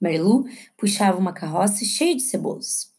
Mary 0.00 0.18
Lou 0.18 0.46
puxava 0.74 1.18
uma 1.18 1.34
carroça 1.34 1.84
cheia 1.84 2.16
de 2.16 2.22
cebolas. 2.22 2.93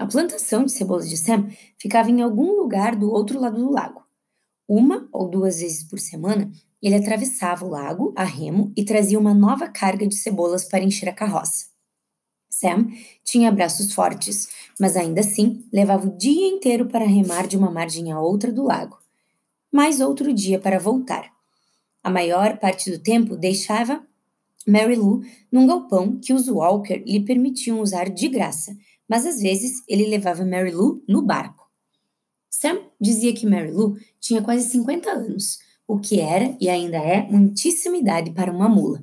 A 0.00 0.06
plantação 0.06 0.64
de 0.64 0.72
cebolas 0.72 1.10
de 1.10 1.18
Sam 1.18 1.50
ficava 1.76 2.10
em 2.10 2.22
algum 2.22 2.56
lugar 2.56 2.96
do 2.96 3.12
outro 3.12 3.38
lado 3.38 3.58
do 3.58 3.70
lago. 3.70 4.02
Uma 4.66 5.06
ou 5.12 5.28
duas 5.28 5.60
vezes 5.60 5.84
por 5.84 6.00
semana, 6.00 6.50
ele 6.82 6.94
atravessava 6.94 7.66
o 7.66 7.68
lago 7.68 8.10
a 8.16 8.24
remo 8.24 8.72
e 8.74 8.82
trazia 8.82 9.18
uma 9.18 9.34
nova 9.34 9.68
carga 9.68 10.06
de 10.06 10.14
cebolas 10.14 10.64
para 10.64 10.82
encher 10.82 11.10
a 11.10 11.12
carroça. 11.12 11.66
Sam 12.48 12.86
tinha 13.22 13.52
braços 13.52 13.92
fortes, 13.92 14.48
mas 14.80 14.96
ainda 14.96 15.20
assim 15.20 15.68
levava 15.70 16.08
o 16.08 16.16
dia 16.16 16.48
inteiro 16.48 16.86
para 16.86 17.04
remar 17.04 17.46
de 17.46 17.58
uma 17.58 17.70
margem 17.70 18.10
a 18.10 18.18
outra 18.18 18.50
do 18.50 18.64
lago. 18.64 18.96
Mais 19.70 20.00
outro 20.00 20.32
dia 20.32 20.58
para 20.58 20.78
voltar. 20.78 21.30
A 22.02 22.08
maior 22.08 22.56
parte 22.56 22.90
do 22.90 22.98
tempo 22.98 23.36
deixava 23.36 24.02
Mary 24.66 24.96
Lou 24.96 25.20
num 25.52 25.66
galpão 25.66 26.18
que 26.18 26.32
os 26.32 26.48
Walker 26.48 27.02
lhe 27.06 27.20
permitiam 27.20 27.80
usar 27.80 28.08
de 28.08 28.28
graça, 28.28 28.74
mas 29.10 29.26
às 29.26 29.40
vezes 29.40 29.82
ele 29.88 30.06
levava 30.06 30.46
Mary 30.46 30.70
Lou 30.70 31.02
no 31.08 31.20
barco. 31.20 31.68
Sam 32.48 32.78
dizia 33.00 33.34
que 33.34 33.44
Mary 33.44 33.72
Lou 33.72 33.96
tinha 34.20 34.40
quase 34.40 34.70
50 34.70 35.10
anos, 35.10 35.58
o 35.84 35.98
que 35.98 36.20
era 36.20 36.56
e 36.60 36.68
ainda 36.68 36.96
é 36.96 37.28
muitíssima 37.28 37.96
idade 37.96 38.30
para 38.30 38.52
uma 38.52 38.68
mula. 38.68 39.02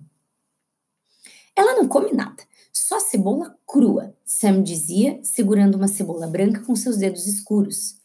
Ela 1.53 1.75
não 1.75 1.89
come 1.89 2.13
nada, 2.13 2.41
só 2.71 3.01
cebola 3.01 3.57
crua, 3.67 4.15
Sam 4.23 4.63
dizia, 4.63 5.19
segurando 5.23 5.75
uma 5.75 5.89
cebola 5.89 6.25
branca 6.25 6.63
com 6.63 6.73
seus 6.73 6.95
dedos 6.95 7.27
escuros. 7.27 7.97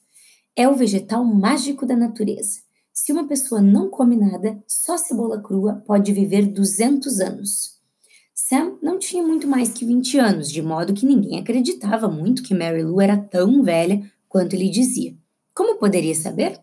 É 0.57 0.69
o 0.69 0.75
vegetal 0.75 1.25
mágico 1.25 1.87
da 1.87 1.95
natureza. 1.95 2.63
Se 2.93 3.13
uma 3.13 3.29
pessoa 3.29 3.61
não 3.61 3.89
come 3.89 4.17
nada, 4.17 4.61
só 4.67 4.99
cebola 4.99 5.41
crua 5.41 5.83
pode 5.87 6.13
viver 6.13 6.47
200 6.47 7.21
anos. 7.21 7.82
Sam 8.35 8.79
não 8.83 8.99
tinha 8.99 9.23
muito 9.23 9.47
mais 9.47 9.71
que 9.71 9.85
20 9.85 10.19
anos, 10.19 10.51
de 10.51 10.62
modo 10.62 10.95
que 10.95 11.07
ninguém 11.07 11.39
acreditava 11.39 12.09
muito 12.09 12.43
que 12.43 12.55
Mary 12.55 12.83
Lou 12.83 13.01
era 13.01 13.17
tão 13.17 13.62
velha 13.62 14.11
quanto 14.29 14.55
ele 14.55 14.71
dizia. 14.71 15.15
Como 15.55 15.79
poderia 15.79 16.15
saber? 16.15 16.59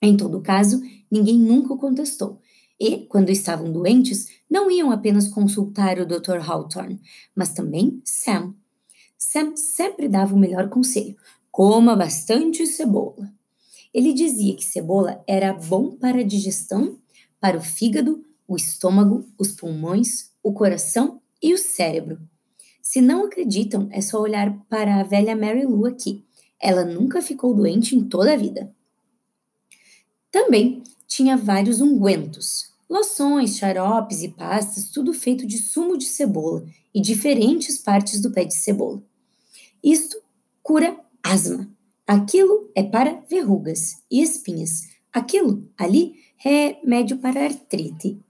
Em 0.00 0.16
todo 0.16 0.42
caso, 0.42 0.82
ninguém 1.10 1.38
nunca 1.38 1.72
o 1.72 1.78
contestou. 1.78 2.38
E, 2.78 3.06
quando 3.06 3.30
estavam 3.30 3.72
doentes, 3.72 4.28
não 4.50 4.70
iam 4.70 4.90
apenas 4.90 5.28
consultar 5.28 5.98
o 5.98 6.06
Dr. 6.06 6.38
Hawthorne, 6.46 7.00
mas 7.34 7.54
também 7.54 8.02
Sam. 8.04 8.54
Sam 9.16 9.56
sempre 9.56 10.08
dava 10.08 10.34
o 10.34 10.38
melhor 10.38 10.68
conselho: 10.68 11.16
coma 11.50 11.96
bastante 11.96 12.66
cebola. 12.66 13.32
Ele 13.92 14.12
dizia 14.12 14.54
que 14.56 14.64
cebola 14.64 15.22
era 15.26 15.52
bom 15.54 15.96
para 15.96 16.18
a 16.18 16.24
digestão, 16.24 16.98
para 17.40 17.56
o 17.56 17.62
fígado, 17.62 18.22
o 18.46 18.56
estômago, 18.56 19.26
os 19.38 19.52
pulmões, 19.52 20.30
o 20.42 20.52
coração 20.52 21.20
e 21.42 21.54
o 21.54 21.58
cérebro. 21.58 22.18
Se 22.82 23.00
não 23.00 23.24
acreditam, 23.24 23.88
é 23.90 24.00
só 24.00 24.20
olhar 24.20 24.56
para 24.68 25.00
a 25.00 25.02
velha 25.02 25.34
Mary 25.34 25.64
Lou 25.64 25.86
aqui. 25.86 26.24
Ela 26.60 26.84
nunca 26.84 27.22
ficou 27.22 27.54
doente 27.54 27.96
em 27.96 28.04
toda 28.04 28.34
a 28.34 28.36
vida. 28.36 28.74
Também 30.30 30.82
tinha 31.06 31.36
vários 31.36 31.80
ungüentos, 31.80 32.72
loções, 32.88 33.56
xaropes 33.56 34.22
e 34.22 34.28
pastas, 34.28 34.90
tudo 34.90 35.12
feito 35.12 35.46
de 35.46 35.58
sumo 35.58 35.96
de 35.96 36.04
cebola 36.04 36.66
e 36.94 37.00
diferentes 37.00 37.78
partes 37.78 38.20
do 38.20 38.30
pé 38.30 38.44
de 38.44 38.54
cebola. 38.54 39.02
Isto 39.82 40.16
cura 40.62 40.98
asma. 41.22 41.68
Aquilo 42.06 42.70
é 42.74 42.82
para 42.82 43.22
verrugas 43.28 44.02
e 44.10 44.20
espinhas. 44.20 44.88
Aquilo 45.12 45.68
ali 45.78 46.14
é 46.44 46.76
remédio 46.80 47.18
para 47.18 47.44
artrite. 47.44 48.20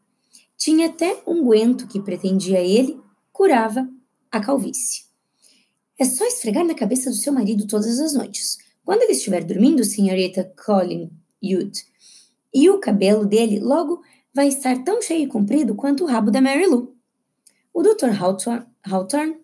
Tinha 0.64 0.86
até 0.86 1.22
unguento 1.26 1.86
que 1.86 2.00
pretendia 2.00 2.58
ele 2.58 2.98
curava 3.30 3.86
a 4.32 4.40
calvície. 4.40 5.04
É 5.98 6.06
só 6.06 6.24
esfregar 6.24 6.64
na 6.64 6.72
cabeça 6.72 7.10
do 7.10 7.16
seu 7.16 7.34
marido 7.34 7.66
todas 7.66 8.00
as 8.00 8.14
noites. 8.14 8.56
Quando 8.82 9.02
ele 9.02 9.12
estiver 9.12 9.44
dormindo, 9.44 9.84
senhorita 9.84 10.50
Colin 10.64 11.10
Youth, 11.42 11.80
e 12.54 12.70
o 12.70 12.80
cabelo 12.80 13.26
dele 13.26 13.60
logo 13.60 14.00
vai 14.34 14.48
estar 14.48 14.82
tão 14.84 15.02
cheio 15.02 15.24
e 15.24 15.26
comprido 15.26 15.74
quanto 15.74 16.02
o 16.02 16.06
rabo 16.06 16.30
da 16.30 16.40
Mary 16.40 16.66
Lou. 16.66 16.96
O 17.70 17.82
Dr. 17.82 18.18
Hawthorne 18.90 19.36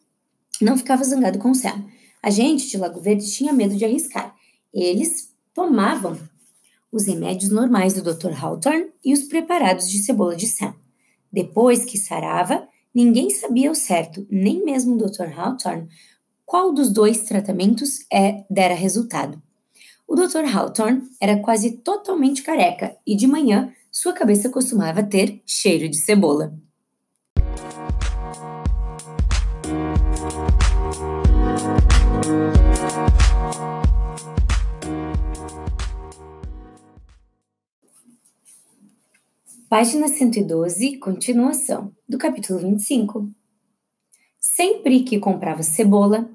não 0.58 0.78
ficava 0.78 1.04
zangado 1.04 1.38
com 1.38 1.52
Sam. 1.52 1.84
A 2.22 2.30
gente 2.30 2.66
de 2.66 2.78
Lago 2.78 2.98
Verde 2.98 3.30
tinha 3.30 3.52
medo 3.52 3.76
de 3.76 3.84
arriscar. 3.84 4.34
Eles 4.72 5.34
tomavam 5.52 6.18
os 6.90 7.04
remédios 7.04 7.50
normais 7.50 7.92
do 7.92 8.02
Dr. 8.02 8.32
Hawthorne 8.42 8.90
e 9.04 9.12
os 9.12 9.24
preparados 9.24 9.86
de 9.86 9.98
cebola 9.98 10.34
de 10.34 10.46
Sam. 10.46 10.74
Depois 11.32 11.84
que 11.84 11.98
sarava, 11.98 12.66
ninguém 12.94 13.30
sabia 13.30 13.68
ao 13.68 13.74
certo, 13.74 14.26
nem 14.30 14.64
mesmo 14.64 14.94
o 14.94 14.98
Dr. 14.98 15.38
Hawthorne, 15.38 15.88
qual 16.44 16.72
dos 16.72 16.92
dois 16.92 17.22
tratamentos 17.22 18.04
é, 18.12 18.44
dera 18.50 18.74
resultado. 18.74 19.40
O 20.06 20.16
Dr. 20.16 20.44
Hawthorne 20.52 21.02
era 21.20 21.38
quase 21.38 21.78
totalmente 21.78 22.42
careca 22.42 22.96
e 23.06 23.14
de 23.14 23.28
manhã 23.28 23.72
sua 23.92 24.12
cabeça 24.12 24.48
costumava 24.48 25.02
ter 25.02 25.40
cheiro 25.46 25.88
de 25.88 25.96
cebola. 25.96 26.52
Página 39.70 40.08
112, 40.08 40.96
continuação, 40.96 41.94
do 42.08 42.18
capítulo 42.18 42.58
25. 42.58 43.30
Sempre 44.36 45.04
que 45.04 45.20
comprava 45.20 45.62
cebola, 45.62 46.28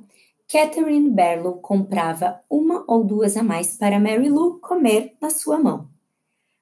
Catherine 0.50 1.10
Barlow 1.10 1.56
comprava 1.56 2.40
uma 2.50 2.86
ou 2.88 3.04
duas 3.04 3.36
a 3.36 3.44
mais 3.44 3.76
para 3.76 4.00
Mary 4.00 4.30
Lou 4.30 4.58
comer 4.60 5.18
na 5.22 5.30
sua 5.30 5.60
mão. 5.60 5.90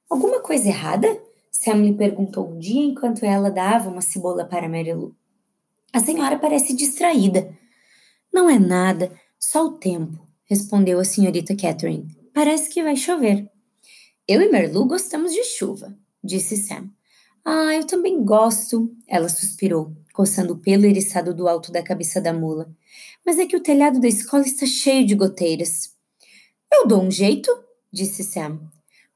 Alguma 0.10 0.42
coisa 0.42 0.68
errada? 0.68 1.08
Sam 1.52 1.76
lhe 1.84 1.94
perguntou 1.94 2.50
um 2.50 2.58
dia 2.58 2.82
enquanto 2.82 3.24
ela 3.24 3.52
dava 3.52 3.92
uma 3.92 4.02
cebola 4.02 4.44
para 4.44 4.68
Mary 4.68 4.96
Lou. 4.96 5.14
A 5.94 6.00
senhora 6.00 6.40
parece 6.40 6.76
distraída. 6.76 7.56
Não 8.34 8.50
é 8.50 8.58
nada, 8.58 9.12
só 9.38 9.68
o 9.68 9.78
tempo, 9.78 10.28
respondeu 10.46 11.00
a 11.00 11.06
senhorita 11.06 11.56
Catherine. 11.56 12.08
Parece 12.34 12.72
que 12.72 12.82
vai 12.82 12.96
chover. 12.96 13.48
Eu 14.28 14.42
e 14.42 14.52
Mary 14.52 14.72
Lou 14.72 14.88
gostamos 14.88 15.32
de 15.32 15.44
chuva, 15.44 15.96
disse 16.24 16.58
Sam. 16.58 16.90
Ah, 17.46 17.76
eu 17.76 17.86
também 17.86 18.24
gosto, 18.24 18.90
ela 19.08 19.28
suspirou, 19.28 19.94
coçando 20.14 20.54
o 20.54 20.58
pelo 20.58 20.86
eriçado 20.86 21.34
do 21.34 21.48
alto 21.48 21.72
da 21.72 21.84
cabeça 21.84 22.22
da 22.22 22.32
mula. 22.32 22.74
Mas 23.26 23.38
é 23.38 23.46
que 23.46 23.58
o 23.58 23.62
telhado 23.62 24.00
da 24.00 24.08
escola 24.08 24.44
está 24.44 24.66
cheio 24.66 25.06
de 25.06 25.16
goteiras. 25.16 25.94
Eu 26.72 26.88
dou 26.88 27.02
um 27.02 27.12
jeito, 27.12 27.52
disse 27.92 28.24
Sam. 28.24 28.60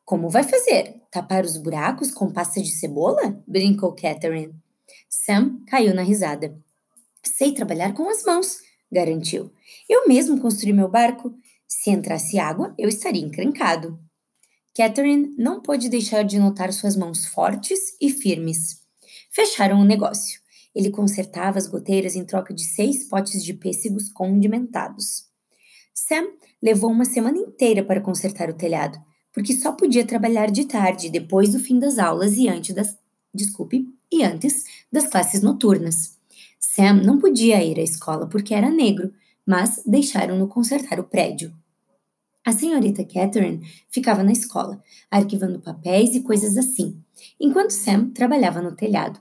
Como 0.03 0.29
vai 0.29 0.43
fazer? 0.43 1.01
Tapar 1.09 1.43
os 1.43 1.57
buracos 1.57 2.11
com 2.11 2.31
pasta 2.31 2.61
de 2.61 2.71
cebola? 2.71 3.41
brincou 3.47 3.93
Catherine. 3.93 4.53
Sam 5.09 5.59
caiu 5.65 5.93
na 5.93 6.01
risada. 6.01 6.57
Sei 7.23 7.53
trabalhar 7.53 7.93
com 7.93 8.09
as 8.09 8.23
mãos, 8.23 8.59
garantiu. 8.91 9.51
Eu 9.89 10.07
mesmo 10.07 10.39
construí 10.39 10.73
meu 10.73 10.89
barco. 10.89 11.33
Se 11.67 11.89
entrasse 11.89 12.39
água, 12.39 12.73
eu 12.77 12.87
estaria 12.87 13.21
encrencado. 13.21 13.99
Catherine 14.77 15.33
não 15.35 15.59
pôde 15.59 15.89
deixar 15.89 16.21
de 16.21 16.37
notar 16.37 16.71
suas 16.71 16.95
mãos 16.95 17.25
fortes 17.25 17.97
e 17.99 18.11
firmes. 18.11 18.79
Fecharam 19.31 19.81
o 19.81 19.83
negócio. 19.83 20.39
Ele 20.75 20.91
consertava 20.91 21.57
as 21.57 21.65
goteiras 21.65 22.15
em 22.15 22.23
troca 22.23 22.53
de 22.53 22.63
seis 22.63 23.03
potes 23.05 23.43
de 23.43 23.55
pêssegos 23.55 24.11
condimentados. 24.13 25.23
Sam 25.95 26.27
levou 26.61 26.91
uma 26.91 27.05
semana 27.05 27.39
inteira 27.39 27.83
para 27.83 27.99
consertar 27.99 28.51
o 28.51 28.53
telhado, 28.53 28.99
porque 29.33 29.51
só 29.53 29.71
podia 29.71 30.05
trabalhar 30.05 30.51
de 30.51 30.65
tarde, 30.65 31.09
depois 31.09 31.53
do 31.53 31.59
fim 31.59 31.79
das 31.79 31.97
aulas 31.97 32.37
e 32.37 32.47
antes 32.47 32.75
das, 32.75 32.95
desculpe, 33.33 33.83
e 34.11 34.23
antes 34.23 34.63
das 34.91 35.07
classes 35.07 35.41
noturnas. 35.41 36.19
Sam 36.59 37.01
não 37.03 37.17
podia 37.17 37.63
ir 37.63 37.79
à 37.79 37.83
escola 37.83 38.27
porque 38.27 38.53
era 38.53 38.69
negro, 38.69 39.11
mas 39.43 39.81
deixaram-no 39.87 40.47
consertar 40.47 40.99
o 40.99 41.03
prédio. 41.03 41.51
A 42.47 42.53
senhorita 42.53 43.03
Catherine 43.03 43.59
ficava 43.89 44.23
na 44.23 44.31
escola, 44.31 44.81
arquivando 45.11 45.59
papéis 45.59 46.15
e 46.15 46.21
coisas 46.21 46.57
assim, 46.57 46.97
enquanto 47.37 47.71
Sam 47.71 48.09
trabalhava 48.11 48.61
no 48.61 48.73
telhado. 48.73 49.19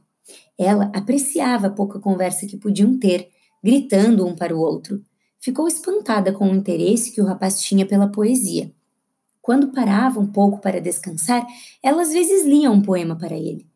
Ela 0.57 0.93
apreciava 0.95 1.67
a 1.67 1.71
pouca 1.71 1.99
conversa 1.99 2.47
que 2.47 2.57
podiam 2.57 2.97
ter, 2.97 3.29
gritando 3.61 4.25
um 4.25 4.37
para 4.37 4.57
o 4.57 4.61
outro. 4.61 5.03
Ficou 5.41 5.67
espantada 5.67 6.33
com 6.33 6.49
o 6.49 6.55
interesse 6.55 7.11
que 7.11 7.21
o 7.21 7.25
rapaz 7.25 7.61
tinha 7.61 7.85
pela 7.85 8.07
poesia. 8.07 8.73
Quando 9.43 9.73
parava 9.73 10.21
um 10.21 10.29
pouco 10.29 10.61
para 10.61 10.81
descansar, 10.81 11.45
ela 11.83 12.03
às 12.03 12.13
vezes 12.13 12.47
lia 12.47 12.71
um 12.71 12.81
poema 12.81 13.17
para 13.17 13.35
ele. 13.35 13.67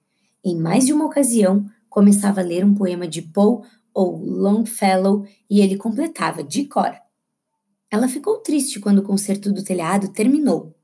Em 0.45 0.57
mais 0.57 0.87
de 0.87 0.93
uma 0.93 1.07
ocasião, 1.07 1.67
começava 1.89 2.41
a 2.41 2.45
ler 2.45 2.65
um 2.65 2.73
poema 2.73 3.09
de 3.09 3.21
Poe 3.21 3.67
ou 3.93 4.17
Longfellow 4.17 5.27
e 5.51 5.61
ele 5.61 5.77
completava 5.77 6.41
de 6.41 6.67
cor. 6.67 6.95
Ela 7.91 8.09
ficou 8.09 8.39
triste 8.39 8.79
quando 8.79 8.99
o 8.99 9.03
concerto 9.05 9.53
do 9.53 9.65
telhado 9.65 10.09
terminou. 10.09 10.75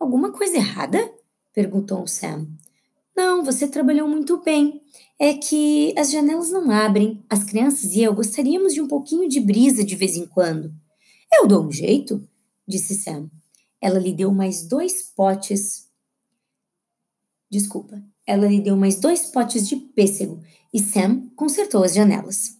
Alguma 0.00 0.32
coisa 0.32 0.56
errada? 0.56 1.12
perguntou 1.52 2.06
Sam. 2.06 2.48
Não, 3.14 3.44
você 3.44 3.68
trabalhou 3.68 4.08
muito 4.08 4.42
bem. 4.42 4.80
É 5.18 5.34
que 5.34 5.94
as 5.98 6.10
janelas 6.10 6.50
não 6.50 6.70
abrem. 6.70 7.22
As 7.28 7.44
crianças 7.44 7.92
e 7.92 8.02
eu 8.02 8.14
gostaríamos 8.14 8.72
de 8.72 8.80
um 8.80 8.88
pouquinho 8.88 9.28
de 9.28 9.38
brisa 9.40 9.84
de 9.84 9.94
vez 9.94 10.16
em 10.16 10.26
quando. 10.26 10.72
Eu 11.32 11.46
dou 11.46 11.64
um 11.64 11.70
jeito, 11.70 12.26
disse 12.66 12.94
Sam. 12.94 13.30
Ela 13.80 13.98
lhe 13.98 14.12
deu 14.12 14.32
mais 14.32 14.66
dois 14.66 15.02
potes. 15.14 15.88
Desculpa. 17.50 18.02
Ela 18.26 18.48
lhe 18.48 18.60
deu 18.60 18.76
mais 18.76 18.98
dois 18.98 19.26
potes 19.26 19.68
de 19.68 19.76
pêssego 19.76 20.42
e 20.72 20.80
Sam 20.80 21.28
consertou 21.36 21.84
as 21.84 21.92
janelas. 21.92 22.56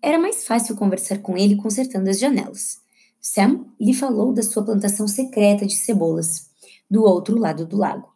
Era 0.00 0.18
mais 0.18 0.44
fácil 0.44 0.76
conversar 0.76 1.18
com 1.18 1.36
ele 1.36 1.56
consertando 1.56 2.08
as 2.08 2.18
janelas. 2.18 2.85
Sam 3.28 3.66
lhe 3.80 3.92
falou 3.92 4.32
da 4.32 4.40
sua 4.40 4.64
plantação 4.64 5.08
secreta 5.08 5.66
de 5.66 5.74
cebolas, 5.74 6.48
do 6.88 7.02
outro 7.02 7.36
lado 7.36 7.66
do 7.66 7.76
lago, 7.76 8.14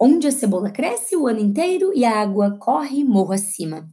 onde 0.00 0.26
a 0.26 0.32
cebola 0.32 0.70
cresce 0.70 1.14
o 1.14 1.26
ano 1.26 1.40
inteiro 1.40 1.92
e 1.94 2.06
a 2.06 2.22
água 2.22 2.56
corre 2.58 3.04
morro 3.04 3.34
acima. 3.34 3.86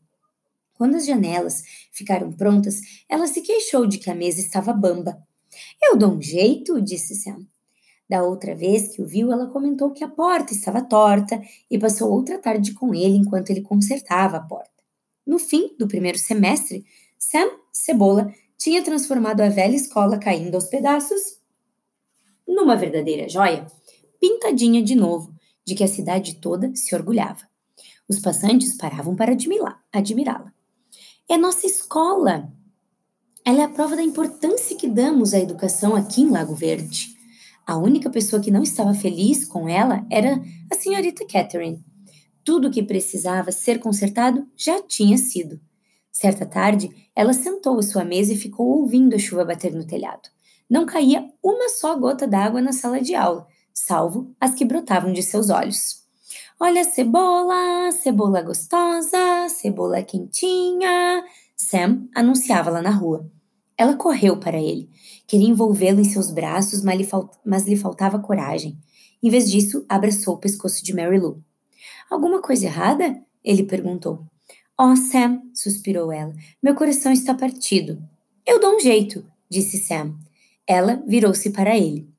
Quando 0.73 0.95
as 0.95 1.05
janelas 1.05 1.65
ficaram 1.91 2.31
prontas, 2.31 2.79
ela 3.09 3.27
se 3.27 3.41
queixou 3.41 3.85
de 3.85 3.97
que 3.97 4.09
a 4.09 4.15
mesa 4.15 4.39
estava 4.39 4.71
bamba. 4.71 5.21
Eu 5.81 5.97
dou 5.97 6.13
um 6.13 6.21
jeito, 6.21 6.81
disse 6.81 7.13
Sam. 7.13 7.45
Da 8.09 8.23
outra 8.23 8.55
vez 8.55 8.95
que 8.95 9.01
o 9.01 9.05
viu, 9.05 9.33
ela 9.33 9.47
comentou 9.47 9.91
que 9.91 10.05
a 10.05 10.07
porta 10.07 10.53
estava 10.53 10.81
torta 10.81 11.41
e 11.69 11.77
passou 11.77 12.09
outra 12.09 12.39
tarde 12.39 12.71
com 12.71 12.95
ele 12.95 13.17
enquanto 13.17 13.49
ele 13.49 13.61
consertava 13.61 14.37
a 14.37 14.41
porta. 14.41 14.71
No 15.27 15.37
fim 15.37 15.75
do 15.77 15.89
primeiro 15.89 16.17
semestre, 16.17 16.85
Sam 17.19 17.49
Cebola 17.73 18.33
tinha 18.63 18.81
transformado 18.81 19.41
a 19.41 19.49
velha 19.49 19.75
escola 19.75 20.17
caindo 20.17 20.55
aos 20.55 20.67
pedaços 20.67 21.37
numa 22.47 22.77
verdadeira 22.77 23.27
joia, 23.27 23.67
pintadinha 24.21 24.81
de 24.81 24.95
novo, 24.95 25.35
de 25.67 25.75
que 25.75 25.83
a 25.83 25.87
cidade 25.87 26.35
toda 26.35 26.73
se 26.73 26.95
orgulhava. 26.95 27.41
Os 28.07 28.19
passantes 28.19 28.77
paravam 28.77 29.17
para 29.17 29.33
admirá-la. 29.33 30.53
É 31.27 31.37
nossa 31.37 31.67
escola! 31.67 32.53
Ela 33.45 33.63
é 33.63 33.63
a 33.63 33.69
prova 33.69 33.97
da 33.97 34.01
importância 34.01 34.77
que 34.77 34.87
damos 34.87 35.33
à 35.33 35.39
educação 35.39 35.93
aqui 35.93 36.21
em 36.21 36.29
Lago 36.29 36.55
Verde. 36.55 37.17
A 37.67 37.77
única 37.77 38.09
pessoa 38.09 38.41
que 38.41 38.51
não 38.51 38.63
estava 38.63 38.93
feliz 38.93 39.43
com 39.43 39.67
ela 39.67 40.07
era 40.09 40.41
a 40.71 40.75
senhorita 40.75 41.27
Catherine. 41.27 41.83
Tudo 42.45 42.69
o 42.69 42.71
que 42.71 42.81
precisava 42.81 43.51
ser 43.51 43.79
consertado 43.79 44.47
já 44.55 44.81
tinha 44.81 45.17
sido. 45.17 45.59
Certa 46.13 46.45
tarde, 46.45 46.91
ela 47.15 47.33
sentou 47.33 47.79
à 47.79 47.81
sua 47.81 48.05
mesa 48.05 48.33
e 48.33 48.37
ficou 48.37 48.67
ouvindo 48.67 49.15
a 49.15 49.19
chuva 49.19 49.43
bater 49.43 49.73
no 49.73 49.83
telhado. 49.83 50.29
Não 50.69 50.85
caía 50.85 51.27
uma 51.43 51.69
só 51.69 51.97
gota 51.97 52.27
d'água 52.27 52.61
na 52.61 52.71
sala 52.71 53.01
de 53.01 53.15
aula, 53.15 53.47
salvo 53.73 54.31
as 54.39 54.53
que 54.53 54.63
brotavam 54.63 55.11
de 55.11 55.23
seus 55.23 55.49
olhos. 55.49 56.03
Olha 56.59 56.83
cebola, 56.83 57.91
cebola 57.91 58.43
gostosa, 58.43 59.49
cebola 59.49 60.03
quentinha. 60.03 61.25
Sam 61.57 62.07
anunciava 62.15 62.69
lá 62.69 62.81
na 62.81 62.91
rua. 62.91 63.27
Ela 63.75 63.95
correu 63.95 64.39
para 64.39 64.61
ele. 64.61 64.89
Queria 65.25 65.49
envolvê-lo 65.49 65.99
em 65.99 66.05
seus 66.05 66.29
braços, 66.29 66.83
mas 66.83 67.65
lhe 67.65 67.75
faltava 67.75 68.19
coragem. 68.19 68.77
Em 69.21 69.31
vez 69.31 69.49
disso, 69.49 69.83
abraçou 69.89 70.35
o 70.35 70.39
pescoço 70.39 70.85
de 70.85 70.93
Mary 70.93 71.19
Lou. 71.19 71.41
Alguma 72.09 72.39
coisa 72.39 72.65
errada? 72.65 73.19
Ele 73.43 73.63
perguntou. 73.63 74.25
Oh, 74.75 74.95
Sam, 74.95 75.39
suspirou 75.53 76.11
ela, 76.11 76.33
meu 76.61 76.73
coração 76.73 77.11
está 77.11 77.35
partido. 77.35 78.01
Eu 78.43 78.59
dou 78.59 78.75
um 78.75 78.79
jeito, 78.79 79.23
disse 79.47 79.77
Sam. 79.77 80.17
Ela 80.65 81.03
virou-se 81.05 81.51
para 81.51 81.77
ele. 81.77 82.09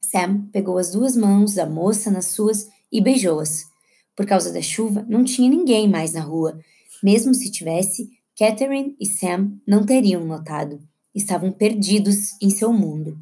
Sam 0.00 0.46
pegou 0.52 0.78
as 0.78 0.92
duas 0.92 1.16
mãos 1.16 1.54
da 1.54 1.66
moça 1.66 2.08
nas 2.08 2.26
suas 2.26 2.68
e 2.92 3.00
beijou-as. 3.00 3.68
Por 4.14 4.24
causa 4.24 4.52
da 4.52 4.62
chuva, 4.62 5.04
não 5.08 5.24
tinha 5.24 5.50
ninguém 5.50 5.88
mais 5.88 6.12
na 6.12 6.20
rua. 6.20 6.60
Mesmo 7.02 7.34
se 7.34 7.50
tivesse, 7.50 8.08
Catherine 8.38 8.94
e 9.00 9.06
Sam 9.06 9.58
não 9.66 9.84
teriam 9.84 10.24
notado. 10.24 10.80
Estavam 11.12 11.50
perdidos 11.50 12.40
em 12.40 12.50
seu 12.50 12.72
mundo. 12.72 13.18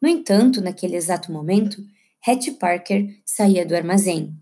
No 0.00 0.08
entanto, 0.08 0.60
naquele 0.60 0.94
exato 0.94 1.32
momento, 1.32 1.84
Hattie 2.24 2.52
Parker 2.52 3.20
saía 3.24 3.66
do 3.66 3.74
armazém. 3.74 4.32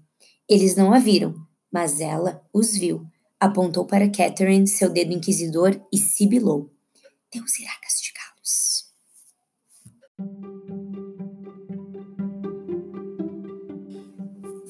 Eles 0.46 0.76
não 0.76 0.92
a 0.92 0.98
viram, 0.98 1.34
mas 1.72 2.00
ela 2.02 2.44
os 2.52 2.76
viu 2.76 3.06
apontou 3.40 3.84
para 3.84 4.10
Catherine 4.10 4.66
seu 4.66 4.90
dedo 4.90 5.12
inquisidor 5.12 5.80
e 5.92 5.98
sibilou: 5.98 6.70
Deus 7.32 7.58
irá 7.58 7.72
castigá-los. 7.82 8.86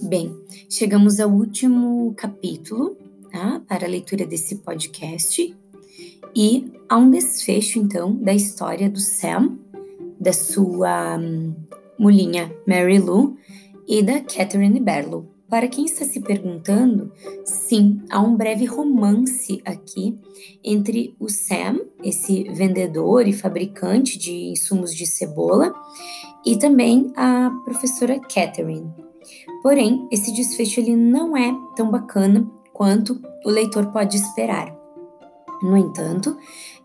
Bem, 0.09 0.33
chegamos 0.71 1.19
ao 1.19 1.31
último 1.31 2.15
capítulo 2.17 2.97
tá, 3.31 3.61
para 3.67 3.87
a 3.87 3.89
leitura 3.89 4.25
desse 4.25 4.57
podcast 4.57 5.57
e 6.35 6.73
há 6.89 6.97
um 6.97 7.11
desfecho, 7.11 7.79
então, 7.79 8.15
da 8.15 8.33
história 8.33 8.91
do 8.91 9.01
Sam, 9.01 9.59
da 10.21 10.33
sua 10.33 11.19
um, 11.19 11.55
Mary 12.67 12.99
Lou 12.99 13.37
e 13.89 14.03
da 14.03 14.21
Catherine 14.21 14.81
Barlow. 14.81 15.36
Para 15.49 15.69
quem 15.69 15.85
está 15.85 16.05
se 16.05 16.21
perguntando, 16.21 17.13
sim, 17.45 18.03
há 18.11 18.21
um 18.21 18.37
breve 18.37 18.65
romance 18.65 19.63
aqui 19.65 20.19
entre 20.63 21.15
o 21.21 21.29
Sam, 21.29 21.81
esse 22.03 22.45
vendedor 22.53 23.29
e 23.29 23.33
fabricante 23.33 24.19
de 24.19 24.33
insumos 24.51 24.93
de 24.93 25.07
cebola, 25.07 25.73
e 26.45 26.57
também 26.57 27.13
a 27.17 27.51
professora 27.65 28.19
Catherine. 28.19 28.93
Porém, 29.63 30.09
esse 30.11 30.33
desfecho 30.33 30.81
ele 30.81 30.97
não 30.97 31.37
é 31.37 31.55
tão 31.77 31.91
bacana 31.93 32.49
quanto 32.73 33.21
o 33.45 33.51
leitor 33.51 33.93
pode 33.93 34.17
esperar. 34.17 34.77
No 35.63 35.77
entanto, 35.77 36.37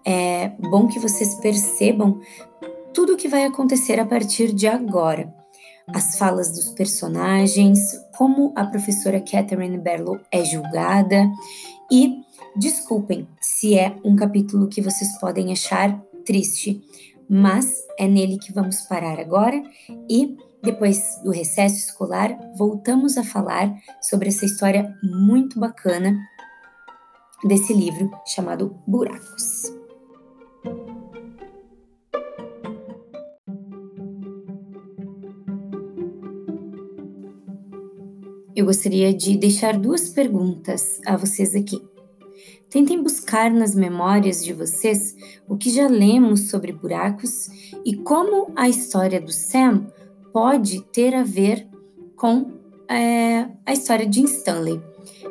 é 0.05 0.49
bom 0.69 0.87
que 0.87 0.99
vocês 0.99 1.33
percebam 1.35 2.19
tudo 2.93 3.13
o 3.13 3.17
que 3.17 3.27
vai 3.27 3.43
acontecer 3.43 3.99
a 3.99 4.05
partir 4.05 4.53
de 4.53 4.67
agora 4.67 5.40
as 5.93 6.17
falas 6.17 6.51
dos 6.51 6.69
personagens, 6.69 7.79
como 8.15 8.53
a 8.55 8.65
professora 8.65 9.19
Catherine 9.21 9.77
Barlow 9.77 10.19
é 10.31 10.43
julgada 10.43 11.29
e 11.91 12.21
desculpem 12.55 13.27
se 13.39 13.77
é 13.77 13.95
um 14.03 14.15
capítulo 14.15 14.67
que 14.67 14.81
vocês 14.81 15.17
podem 15.19 15.51
achar 15.51 15.99
triste, 16.25 16.81
mas 17.29 17.73
é 17.97 18.07
nele 18.07 18.37
que 18.37 18.53
vamos 18.53 18.81
parar 18.81 19.19
agora 19.19 19.61
e 20.09 20.37
depois 20.63 21.19
do 21.23 21.31
recesso 21.31 21.75
escolar 21.75 22.37
voltamos 22.55 23.17
a 23.17 23.23
falar 23.23 23.73
sobre 24.01 24.29
essa 24.29 24.45
história 24.45 24.95
muito 25.03 25.59
bacana 25.59 26.15
desse 27.43 27.73
livro 27.73 28.11
chamado 28.25 28.75
Buracos. 28.85 29.80
Eu 38.61 38.65
gostaria 38.65 39.11
de 39.11 39.35
deixar 39.35 39.77
duas 39.77 40.09
perguntas 40.09 41.01
a 41.05 41.17
vocês 41.17 41.55
aqui. 41.55 41.81
Tentem 42.69 43.01
buscar 43.01 43.49
nas 43.49 43.73
memórias 43.73 44.45
de 44.45 44.53
vocês 44.53 45.15
o 45.49 45.57
que 45.57 45.71
já 45.71 45.87
lemos 45.87 46.49
sobre 46.49 46.71
buracos 46.71 47.49
e 47.83 47.95
como 47.95 48.51
a 48.55 48.69
história 48.69 49.19
do 49.19 49.31
Sam 49.31 49.87
pode 50.31 50.81
ter 50.93 51.15
a 51.15 51.23
ver 51.23 51.67
com 52.15 52.51
é, 52.87 53.47
a 53.65 53.73
história 53.73 54.05
de 54.05 54.23
Stanley. 54.25 54.79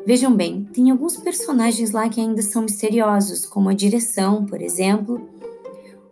Vejam 0.05 0.35
bem, 0.35 0.65
tem 0.73 0.91
alguns 0.91 1.17
personagens 1.17 1.93
lá 1.93 2.09
que 2.09 2.21
ainda 2.21 2.43
são 2.43 2.63
misteriosos, 2.63 3.47
como 3.47 3.69
a 3.69 3.75
direção, 3.75 4.45
por 4.45 4.61
exemplo, 4.61 5.29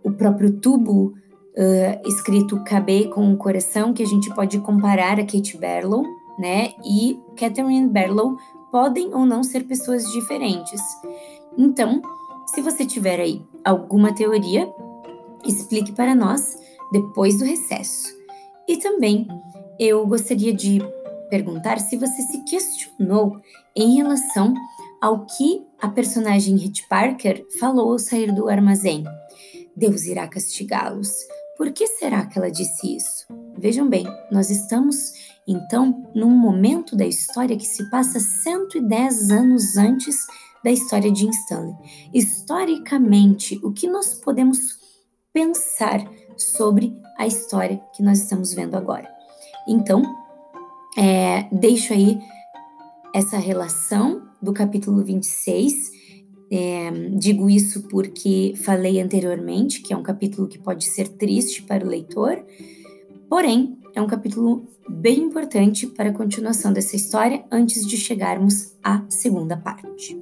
o 0.04 0.12
próprio 0.12 0.52
tubo 0.52 1.14
uh, 1.56 2.08
escrito 2.08 2.62
KB 2.62 3.08
com 3.08 3.32
o 3.32 3.36
coração, 3.36 3.92
que 3.92 4.04
a 4.04 4.06
gente 4.06 4.32
pode 4.34 4.58
comparar 4.60 5.18
a 5.18 5.24
Kate 5.24 5.58
Barlow 5.58 6.04
né? 6.38 6.74
E 6.84 7.20
Catherine 7.36 7.88
Barlow 7.88 8.36
podem 8.70 9.14
ou 9.14 9.26
não 9.26 9.42
ser 9.42 9.64
pessoas 9.64 10.04
diferentes. 10.12 10.80
Então, 11.56 12.00
se 12.46 12.62
você 12.62 12.84
tiver 12.84 13.20
aí 13.20 13.44
alguma 13.64 14.14
teoria, 14.14 14.72
explique 15.44 15.92
para 15.92 16.14
nós 16.14 16.56
depois 16.92 17.38
do 17.38 17.44
recesso. 17.44 18.08
E 18.66 18.76
também 18.76 19.26
eu 19.78 20.06
gostaria 20.06 20.52
de 20.52 20.80
perguntar 21.30 21.78
se 21.80 21.96
você 21.96 22.22
se 22.22 22.44
questionou 22.44 23.40
em 23.76 23.96
relação 23.96 24.54
ao 25.00 25.26
que 25.26 25.64
a 25.80 25.88
personagem 25.88 26.56
Hit 26.56 26.86
Parker 26.88 27.46
falou 27.60 27.92
ao 27.92 27.98
sair 27.98 28.32
do 28.32 28.48
armazém. 28.48 29.04
Deus 29.76 30.06
irá 30.06 30.26
castigá-los. 30.26 31.10
Por 31.56 31.72
que 31.72 31.86
será 31.86 32.26
que 32.26 32.38
ela 32.38 32.50
disse 32.50 32.96
isso? 32.96 33.26
Vejam 33.56 33.88
bem, 33.88 34.04
nós 34.30 34.50
estamos 34.50 35.12
então, 35.48 36.04
num 36.14 36.28
momento 36.28 36.94
da 36.94 37.06
história 37.06 37.56
que 37.56 37.66
se 37.66 37.88
passa 37.88 38.20
110 38.20 39.30
anos 39.30 39.78
antes 39.78 40.26
da 40.62 40.70
história 40.70 41.10
de 41.10 41.26
Stanley. 41.26 41.74
Historicamente, 42.12 43.58
o 43.62 43.72
que 43.72 43.88
nós 43.88 44.12
podemos 44.12 44.78
pensar 45.32 46.06
sobre 46.36 46.94
a 47.16 47.26
história 47.26 47.80
que 47.94 48.02
nós 48.02 48.20
estamos 48.20 48.52
vendo 48.52 48.76
agora? 48.76 49.08
Então, 49.66 50.02
é, 50.98 51.48
deixo 51.50 51.94
aí 51.94 52.18
essa 53.14 53.38
relação 53.38 54.28
do 54.42 54.52
capítulo 54.52 55.02
26. 55.02 55.72
É, 56.52 56.90
digo 57.16 57.48
isso 57.48 57.84
porque 57.88 58.52
falei 58.56 59.00
anteriormente 59.00 59.80
que 59.80 59.94
é 59.94 59.96
um 59.96 60.02
capítulo 60.02 60.46
que 60.46 60.58
pode 60.58 60.84
ser 60.84 61.08
triste 61.08 61.62
para 61.62 61.84
o 61.84 61.88
leitor, 61.88 62.44
porém, 63.30 63.77
é 63.94 64.00
um 64.00 64.06
capítulo 64.06 64.68
bem 64.88 65.20
importante 65.20 65.86
para 65.86 66.10
a 66.10 66.14
continuação 66.14 66.72
dessa 66.72 66.96
história 66.96 67.44
antes 67.50 67.86
de 67.86 67.96
chegarmos 67.96 68.76
à 68.82 69.04
segunda 69.08 69.56
parte. 69.56 70.16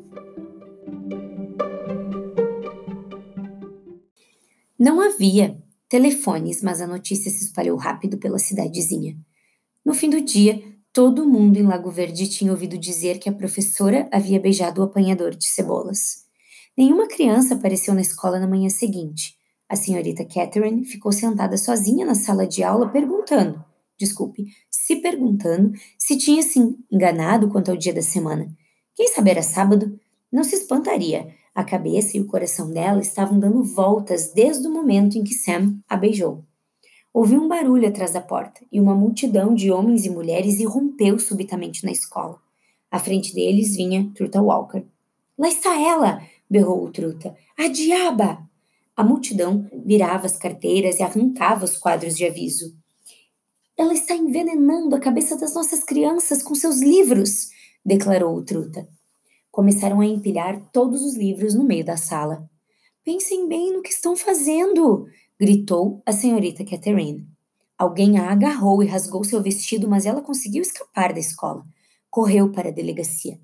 Não 4.78 5.00
havia 5.00 5.62
telefones, 5.88 6.62
mas 6.62 6.80
a 6.80 6.86
notícia 6.86 7.30
se 7.30 7.44
espalhou 7.44 7.76
rápido 7.76 8.18
pela 8.18 8.38
cidadezinha. 8.38 9.16
No 9.84 9.94
fim 9.94 10.10
do 10.10 10.20
dia, 10.20 10.62
todo 10.92 11.28
mundo 11.28 11.58
em 11.58 11.62
Lago 11.62 11.90
Verde 11.90 12.28
tinha 12.28 12.50
ouvido 12.50 12.76
dizer 12.76 13.18
que 13.18 13.28
a 13.28 13.32
professora 13.32 14.08
havia 14.12 14.40
beijado 14.40 14.80
o 14.80 14.84
apanhador 14.84 15.34
de 15.34 15.46
cebolas. 15.46 16.26
Nenhuma 16.76 17.08
criança 17.08 17.54
apareceu 17.54 17.94
na 17.94 18.00
escola 18.00 18.38
na 18.38 18.46
manhã 18.46 18.68
seguinte. 18.68 19.35
A 19.68 19.74
senhorita 19.74 20.24
Catherine 20.24 20.84
ficou 20.84 21.10
sentada 21.10 21.56
sozinha 21.56 22.06
na 22.06 22.14
sala 22.14 22.46
de 22.46 22.62
aula 22.62 22.88
perguntando, 22.88 23.64
desculpe, 23.98 24.46
se 24.70 24.96
perguntando 24.96 25.72
se 25.98 26.16
tinha 26.16 26.42
se 26.42 26.60
enganado 26.90 27.48
quanto 27.48 27.70
ao 27.70 27.76
dia 27.76 27.92
da 27.92 28.02
semana. 28.02 28.48
Quem 28.94 29.08
sabe 29.08 29.30
era 29.30 29.42
sábado? 29.42 29.98
Não 30.30 30.44
se 30.44 30.54
espantaria. 30.54 31.34
A 31.54 31.64
cabeça 31.64 32.16
e 32.16 32.20
o 32.20 32.26
coração 32.26 32.70
dela 32.70 33.00
estavam 33.00 33.38
dando 33.40 33.64
voltas 33.64 34.32
desde 34.32 34.68
o 34.68 34.70
momento 34.70 35.18
em 35.18 35.24
que 35.24 35.34
Sam 35.34 35.78
a 35.88 35.96
beijou. 35.96 36.44
Ouviu 37.12 37.40
um 37.40 37.48
barulho 37.48 37.88
atrás 37.88 38.12
da 38.12 38.20
porta 38.20 38.60
e 38.70 38.78
uma 38.78 38.94
multidão 38.94 39.54
de 39.54 39.72
homens 39.72 40.04
e 40.04 40.10
mulheres 40.10 40.60
irrompeu 40.60 41.18
subitamente 41.18 41.84
na 41.84 41.90
escola. 41.90 42.38
À 42.90 42.98
frente 42.98 43.34
deles 43.34 43.74
vinha 43.74 44.12
Truta 44.14 44.40
Walker. 44.40 44.84
Lá 45.38 45.48
está 45.48 45.80
ela! 45.80 46.22
berrou 46.48 46.84
o 46.84 46.90
Truta. 46.90 47.34
A 47.58 47.68
diaba! 47.68 48.45
A 48.96 49.04
multidão 49.04 49.68
virava 49.84 50.24
as 50.24 50.38
carteiras 50.38 50.98
e 50.98 51.02
arrancava 51.02 51.66
os 51.66 51.76
quadros 51.76 52.16
de 52.16 52.24
aviso. 52.24 52.74
Ela 53.76 53.92
está 53.92 54.14
envenenando 54.14 54.96
a 54.96 55.00
cabeça 55.00 55.36
das 55.36 55.54
nossas 55.54 55.84
crianças 55.84 56.42
com 56.42 56.54
seus 56.54 56.80
livros, 56.80 57.50
declarou 57.84 58.34
o 58.34 58.42
Truta. 58.42 58.88
Começaram 59.50 60.00
a 60.00 60.06
empilhar 60.06 60.70
todos 60.72 61.02
os 61.02 61.14
livros 61.14 61.54
no 61.54 61.62
meio 61.62 61.84
da 61.84 61.98
sala. 61.98 62.48
Pensem 63.04 63.46
bem 63.46 63.70
no 63.70 63.82
que 63.82 63.90
estão 63.90 64.16
fazendo, 64.16 65.06
gritou 65.38 66.02
a 66.06 66.12
senhorita 66.12 66.64
Catherine. 66.64 67.26
Alguém 67.76 68.18
a 68.18 68.32
agarrou 68.32 68.82
e 68.82 68.86
rasgou 68.86 69.22
seu 69.22 69.42
vestido, 69.42 69.86
mas 69.86 70.06
ela 70.06 70.22
conseguiu 70.22 70.62
escapar 70.62 71.12
da 71.12 71.20
escola. 71.20 71.62
Correu 72.10 72.50
para 72.50 72.70
a 72.70 72.72
delegacia. 72.72 73.38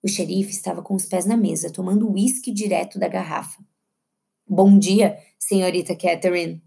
O 0.00 0.08
xerife 0.08 0.52
estava 0.52 0.80
com 0.80 0.94
os 0.94 1.06
pés 1.06 1.26
na 1.26 1.36
mesa, 1.36 1.72
tomando 1.72 2.08
uísque 2.08 2.52
direto 2.52 3.00
da 3.00 3.08
garrafa. 3.08 3.60
Bom 4.46 4.78
dia, 4.78 5.18
senhorita 5.38 5.96
Catherine. 5.96 6.62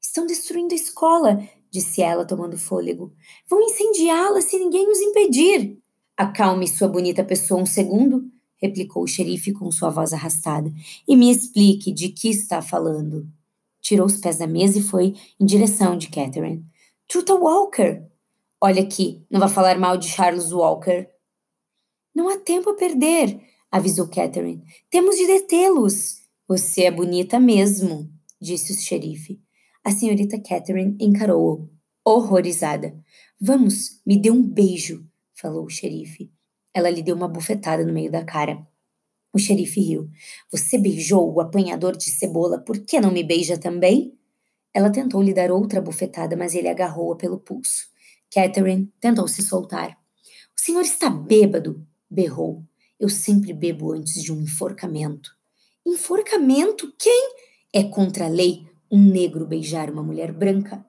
Estão 0.00 0.26
destruindo 0.26 0.74
a 0.74 0.76
escola, 0.76 1.42
disse 1.70 2.02
ela, 2.02 2.24
tomando 2.24 2.58
fôlego. 2.58 3.12
Vão 3.48 3.60
incendiá-la 3.62 4.40
se 4.40 4.58
ninguém 4.58 4.90
os 4.90 5.00
impedir. 5.00 5.78
Acalme 6.16 6.68
sua 6.68 6.88
bonita 6.88 7.24
pessoa 7.24 7.60
um 7.60 7.66
segundo, 7.66 8.24
replicou 8.56 9.02
o 9.02 9.08
xerife 9.08 9.52
com 9.52 9.70
sua 9.70 9.90
voz 9.90 10.12
arrastada, 10.12 10.72
e 11.06 11.16
me 11.16 11.30
explique 11.30 11.92
de 11.92 12.08
que 12.10 12.28
está 12.28 12.60
falando 12.62 13.28
tirou 13.86 14.04
os 14.04 14.16
pés 14.16 14.38
da 14.38 14.48
mesa 14.48 14.80
e 14.80 14.82
foi 14.82 15.14
em 15.38 15.46
direção 15.46 15.96
de 15.96 16.08
Catherine. 16.08 16.64
Truta 17.06 17.34
Walker! 17.34 18.02
Olha 18.60 18.82
aqui, 18.82 19.24
não 19.30 19.38
vá 19.38 19.46
falar 19.46 19.78
mal 19.78 19.96
de 19.96 20.08
Charles 20.08 20.50
Walker. 20.50 21.08
Não 22.12 22.28
há 22.28 22.36
tempo 22.36 22.70
a 22.70 22.74
perder, 22.74 23.40
avisou 23.70 24.08
Catherine. 24.08 24.64
Temos 24.90 25.16
de 25.16 25.26
detê-los. 25.28 26.25
Você 26.48 26.84
é 26.84 26.92
bonita 26.92 27.40
mesmo, 27.40 28.08
disse 28.40 28.72
o 28.72 28.76
xerife. 28.76 29.42
A 29.82 29.90
senhorita 29.90 30.40
Catherine 30.40 30.96
encarou-o, 31.00 31.68
horrorizada. 32.04 32.96
Vamos, 33.40 34.00
me 34.06 34.16
dê 34.16 34.30
um 34.30 34.40
beijo, 34.40 35.04
falou 35.34 35.64
o 35.64 35.68
xerife. 35.68 36.30
Ela 36.72 36.88
lhe 36.88 37.02
deu 37.02 37.16
uma 37.16 37.26
bufetada 37.26 37.84
no 37.84 37.92
meio 37.92 38.12
da 38.12 38.24
cara. 38.24 38.64
O 39.32 39.40
xerife 39.40 39.80
riu. 39.80 40.08
Você 40.52 40.78
beijou 40.78 41.34
o 41.34 41.40
apanhador 41.40 41.96
de 41.96 42.10
cebola, 42.10 42.60
por 42.60 42.78
que 42.78 43.00
não 43.00 43.10
me 43.10 43.24
beija 43.24 43.58
também? 43.58 44.16
Ela 44.72 44.88
tentou 44.88 45.20
lhe 45.20 45.34
dar 45.34 45.50
outra 45.50 45.80
bufetada, 45.80 46.36
mas 46.36 46.54
ele 46.54 46.68
agarrou-a 46.68 47.16
pelo 47.16 47.40
pulso. 47.40 47.88
Catherine 48.32 48.88
tentou 49.00 49.26
se 49.26 49.42
soltar. 49.42 49.98
O 50.56 50.60
senhor 50.60 50.82
está 50.82 51.10
bêbado, 51.10 51.84
berrou. 52.08 52.62
Eu 53.00 53.08
sempre 53.08 53.52
bebo 53.52 53.92
antes 53.92 54.22
de 54.22 54.32
um 54.32 54.40
enforcamento. 54.40 55.35
Enforcamento? 55.86 56.92
Quem? 56.98 57.30
É 57.72 57.84
contra 57.84 58.24
a 58.24 58.28
lei 58.28 58.66
um 58.90 59.00
negro 59.00 59.46
beijar 59.46 59.88
uma 59.88 60.02
mulher 60.02 60.32
branca. 60.32 60.84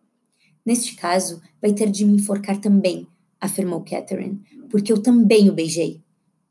Neste 0.65 0.95
caso, 0.95 1.39
vai 1.61 1.71
ter 1.71 1.91
de 1.91 2.03
me 2.03 2.13
enforcar 2.13 2.59
também, 2.59 3.07
afirmou 3.39 3.83
Catherine, 3.83 4.41
porque 4.71 4.91
eu 4.91 4.99
também 4.99 5.51
o 5.51 5.53
beijei. 5.53 6.01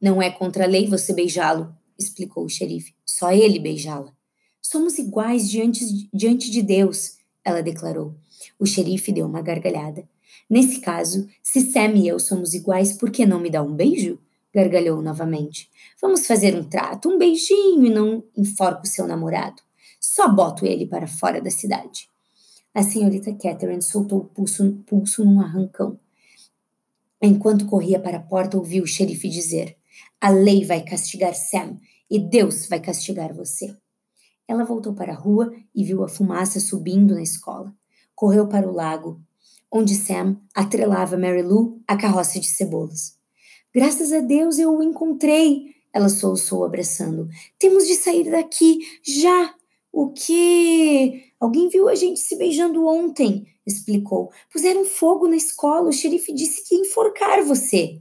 Não 0.01 0.23
é 0.23 0.31
contra 0.31 0.63
a 0.63 0.69
lei 0.69 0.87
você 0.87 1.13
beijá-lo, 1.13 1.75
explicou 1.99 2.45
o 2.45 2.49
xerife. 2.49 2.95
Só 3.05 3.33
ele 3.33 3.59
beijá-la. 3.59 4.15
Somos 4.63 4.97
iguais 4.97 5.51
diante, 5.51 6.09
diante 6.15 6.49
de 6.49 6.63
Deus, 6.63 7.17
ela 7.45 7.65
declarou. 7.65 8.15
O 8.61 8.65
xerife 8.65 9.11
deu 9.11 9.27
uma 9.27 9.43
gargalhada. 9.43 10.09
Nesse 10.49 10.79
caso, 10.81 11.29
se 11.43 11.73
Sam 11.73 11.95
e 11.97 12.07
eu 12.07 12.21
somos 12.21 12.55
iguais, 12.55 12.93
por 12.93 13.11
que 13.11 13.27
não 13.27 13.41
me 13.41 13.51
dá 13.51 13.61
um 13.61 13.75
beijo? 13.75 14.21
Gargalhou 14.57 15.03
novamente. 15.03 15.71
Vamos 16.01 16.27
fazer 16.27 16.57
um 16.57 16.65
trato, 16.65 17.11
um 17.11 17.19
beijinho 17.19 17.85
e 17.85 17.91
não 17.91 18.25
enforco 18.35 18.87
seu 18.87 19.07
namorado. 19.07 19.61
Só 20.01 20.33
boto 20.33 20.65
ele 20.65 20.87
para 20.87 21.07
fora 21.07 21.43
da 21.43 21.51
cidade. 21.51 22.09
A 22.75 22.83
senhorita 22.83 23.35
Catherine 23.35 23.83
soltou 23.83 24.21
o 24.21 24.25
pulso, 24.25 24.83
pulso 24.87 25.23
num 25.27 25.43
arrancão. 25.43 26.01
Enquanto 27.21 27.67
corria 27.67 28.01
para 28.01 28.17
a 28.17 28.23
porta, 28.23 28.57
ouviu 28.57 28.85
o 28.85 28.87
xerife 28.87 29.29
dizer: 29.29 29.77
a 30.19 30.31
lei 30.31 30.65
vai 30.65 30.83
castigar 30.83 31.35
Sam 31.35 31.77
e 32.11 32.19
Deus 32.19 32.67
vai 32.67 32.81
castigar 32.81 33.35
você. 33.35 33.77
Ela 34.49 34.65
voltou 34.65 34.95
para 34.95 35.13
a 35.13 35.17
rua 35.17 35.53
e 35.75 35.85
viu 35.85 36.03
a 36.03 36.09
fumaça 36.09 36.61
subindo 36.61 37.15
na 37.15 37.23
escola. 37.23 37.75
Correu 38.15 38.49
para 38.49 38.67
o 38.67 38.73
lago, 38.73 39.21
onde 39.71 39.95
Sam 39.95 40.41
atrelava 40.55 41.19
Mary 41.19 41.43
Lou 41.43 41.79
à 41.87 41.95
carroça 41.95 42.41
de 42.41 42.49
cebolas. 42.49 43.16
Graças 43.77 44.11
a 44.11 44.21
Deus 44.21 44.59
eu 44.59 44.75
o 44.75 44.83
encontrei, 44.83 45.75
ela 45.93 46.09
soluçou 46.09 46.65
abraçando. 46.65 47.29
Temos 47.59 47.87
de 47.87 47.95
sair 47.95 48.31
daqui 48.31 48.79
já. 49.07 49.55
O 49.93 50.15
que? 50.15 51.25
Alguém 51.39 51.69
viu 51.69 51.87
a 51.87 51.95
gente 51.95 52.19
se 52.19 52.39
beijando 52.39 52.87
ontem, 52.87 53.47
explicou. 53.67 54.31
Puseram 54.51 54.87
fogo 54.87 55.29
na 55.29 55.37
escola. 55.37 55.91
O 55.91 55.93
xerife 55.93 56.33
disse 56.33 56.67
que 56.67 56.75
ia 56.75 56.81
enforcar 56.81 57.45
você. 57.45 58.01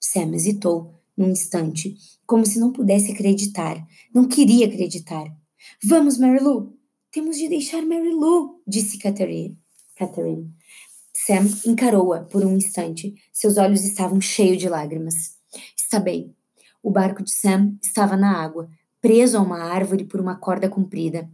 Sam 0.00 0.34
hesitou 0.34 0.94
num 1.14 1.28
instante, 1.28 1.98
como 2.26 2.46
se 2.46 2.58
não 2.58 2.72
pudesse 2.72 3.12
acreditar. 3.12 3.86
Não 4.14 4.26
queria 4.26 4.68
acreditar. 4.68 5.26
Vamos, 5.84 6.16
Mary 6.16 6.42
Lou. 6.42 6.78
Temos 7.12 7.36
de 7.36 7.46
deixar 7.46 7.82
Mary 7.82 8.10
Lou, 8.10 8.62
disse 8.66 8.96
Catherine. 8.96 9.58
Catherine. 9.96 10.50
Sam 11.14 11.46
encarou-a 11.66 12.20
por 12.20 12.44
um 12.44 12.56
instante. 12.56 13.14
Seus 13.32 13.56
olhos 13.56 13.84
estavam 13.84 14.20
cheios 14.20 14.58
de 14.58 14.68
lágrimas. 14.68 15.36
Está 15.76 15.98
bem. 15.98 16.34
O 16.82 16.90
barco 16.90 17.22
de 17.22 17.30
Sam 17.30 17.76
estava 17.82 18.16
na 18.16 18.42
água, 18.42 18.68
preso 19.00 19.36
a 19.36 19.40
uma 19.40 19.62
árvore 19.62 20.04
por 20.04 20.20
uma 20.20 20.36
corda 20.36 20.68
comprida. 20.68 21.30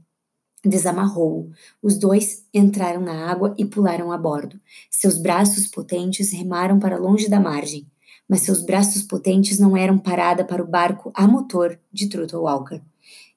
Desamarrou-o. 0.65 1.51
Os 1.83 1.99
dois 1.99 2.45
entraram 2.53 3.01
na 3.01 3.31
água 3.31 3.55
e 3.57 3.65
pularam 3.65 4.11
a 4.11 4.19
bordo. 4.19 4.61
Seus 4.91 5.19
braços 5.19 5.67
potentes 5.69 6.33
remaram 6.33 6.79
para 6.79 6.99
longe 6.99 7.29
da 7.29 7.39
margem 7.39 7.87
mas 8.29 8.43
seus 8.43 8.61
braços 8.61 9.03
potentes 9.03 9.59
não 9.59 9.77
eram 9.77 9.99
parada 9.99 10.45
para 10.45 10.62
o 10.62 10.67
barco 10.67 11.12
a 11.15 11.27
motor 11.27 11.79
de 11.93 12.09
Truttle 12.09 12.43
Walker. 12.43 12.83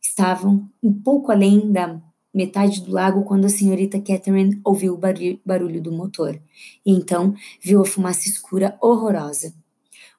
Estavam 0.02 0.70
um 0.82 0.94
pouco 0.94 1.32
além 1.32 1.72
da 1.72 2.02
metade 2.34 2.82
do 2.82 2.92
lago 2.92 3.24
quando 3.24 3.46
a 3.46 3.50
senhorita 3.50 4.00
Catherine 4.00 4.60
ouviu 4.64 4.94
o 4.94 4.98
barulho 5.46 5.82
do 5.82 5.92
motor 5.92 6.40
e 6.86 6.92
então 6.92 7.34
viu 7.62 7.82
a 7.82 7.86
fumaça 7.86 8.30
escura 8.30 8.78
horrorosa. 8.82 9.54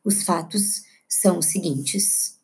Os 0.05 0.23
fatos 0.23 0.83
são 1.09 1.39
os 1.39 1.47
seguintes. 1.47 2.40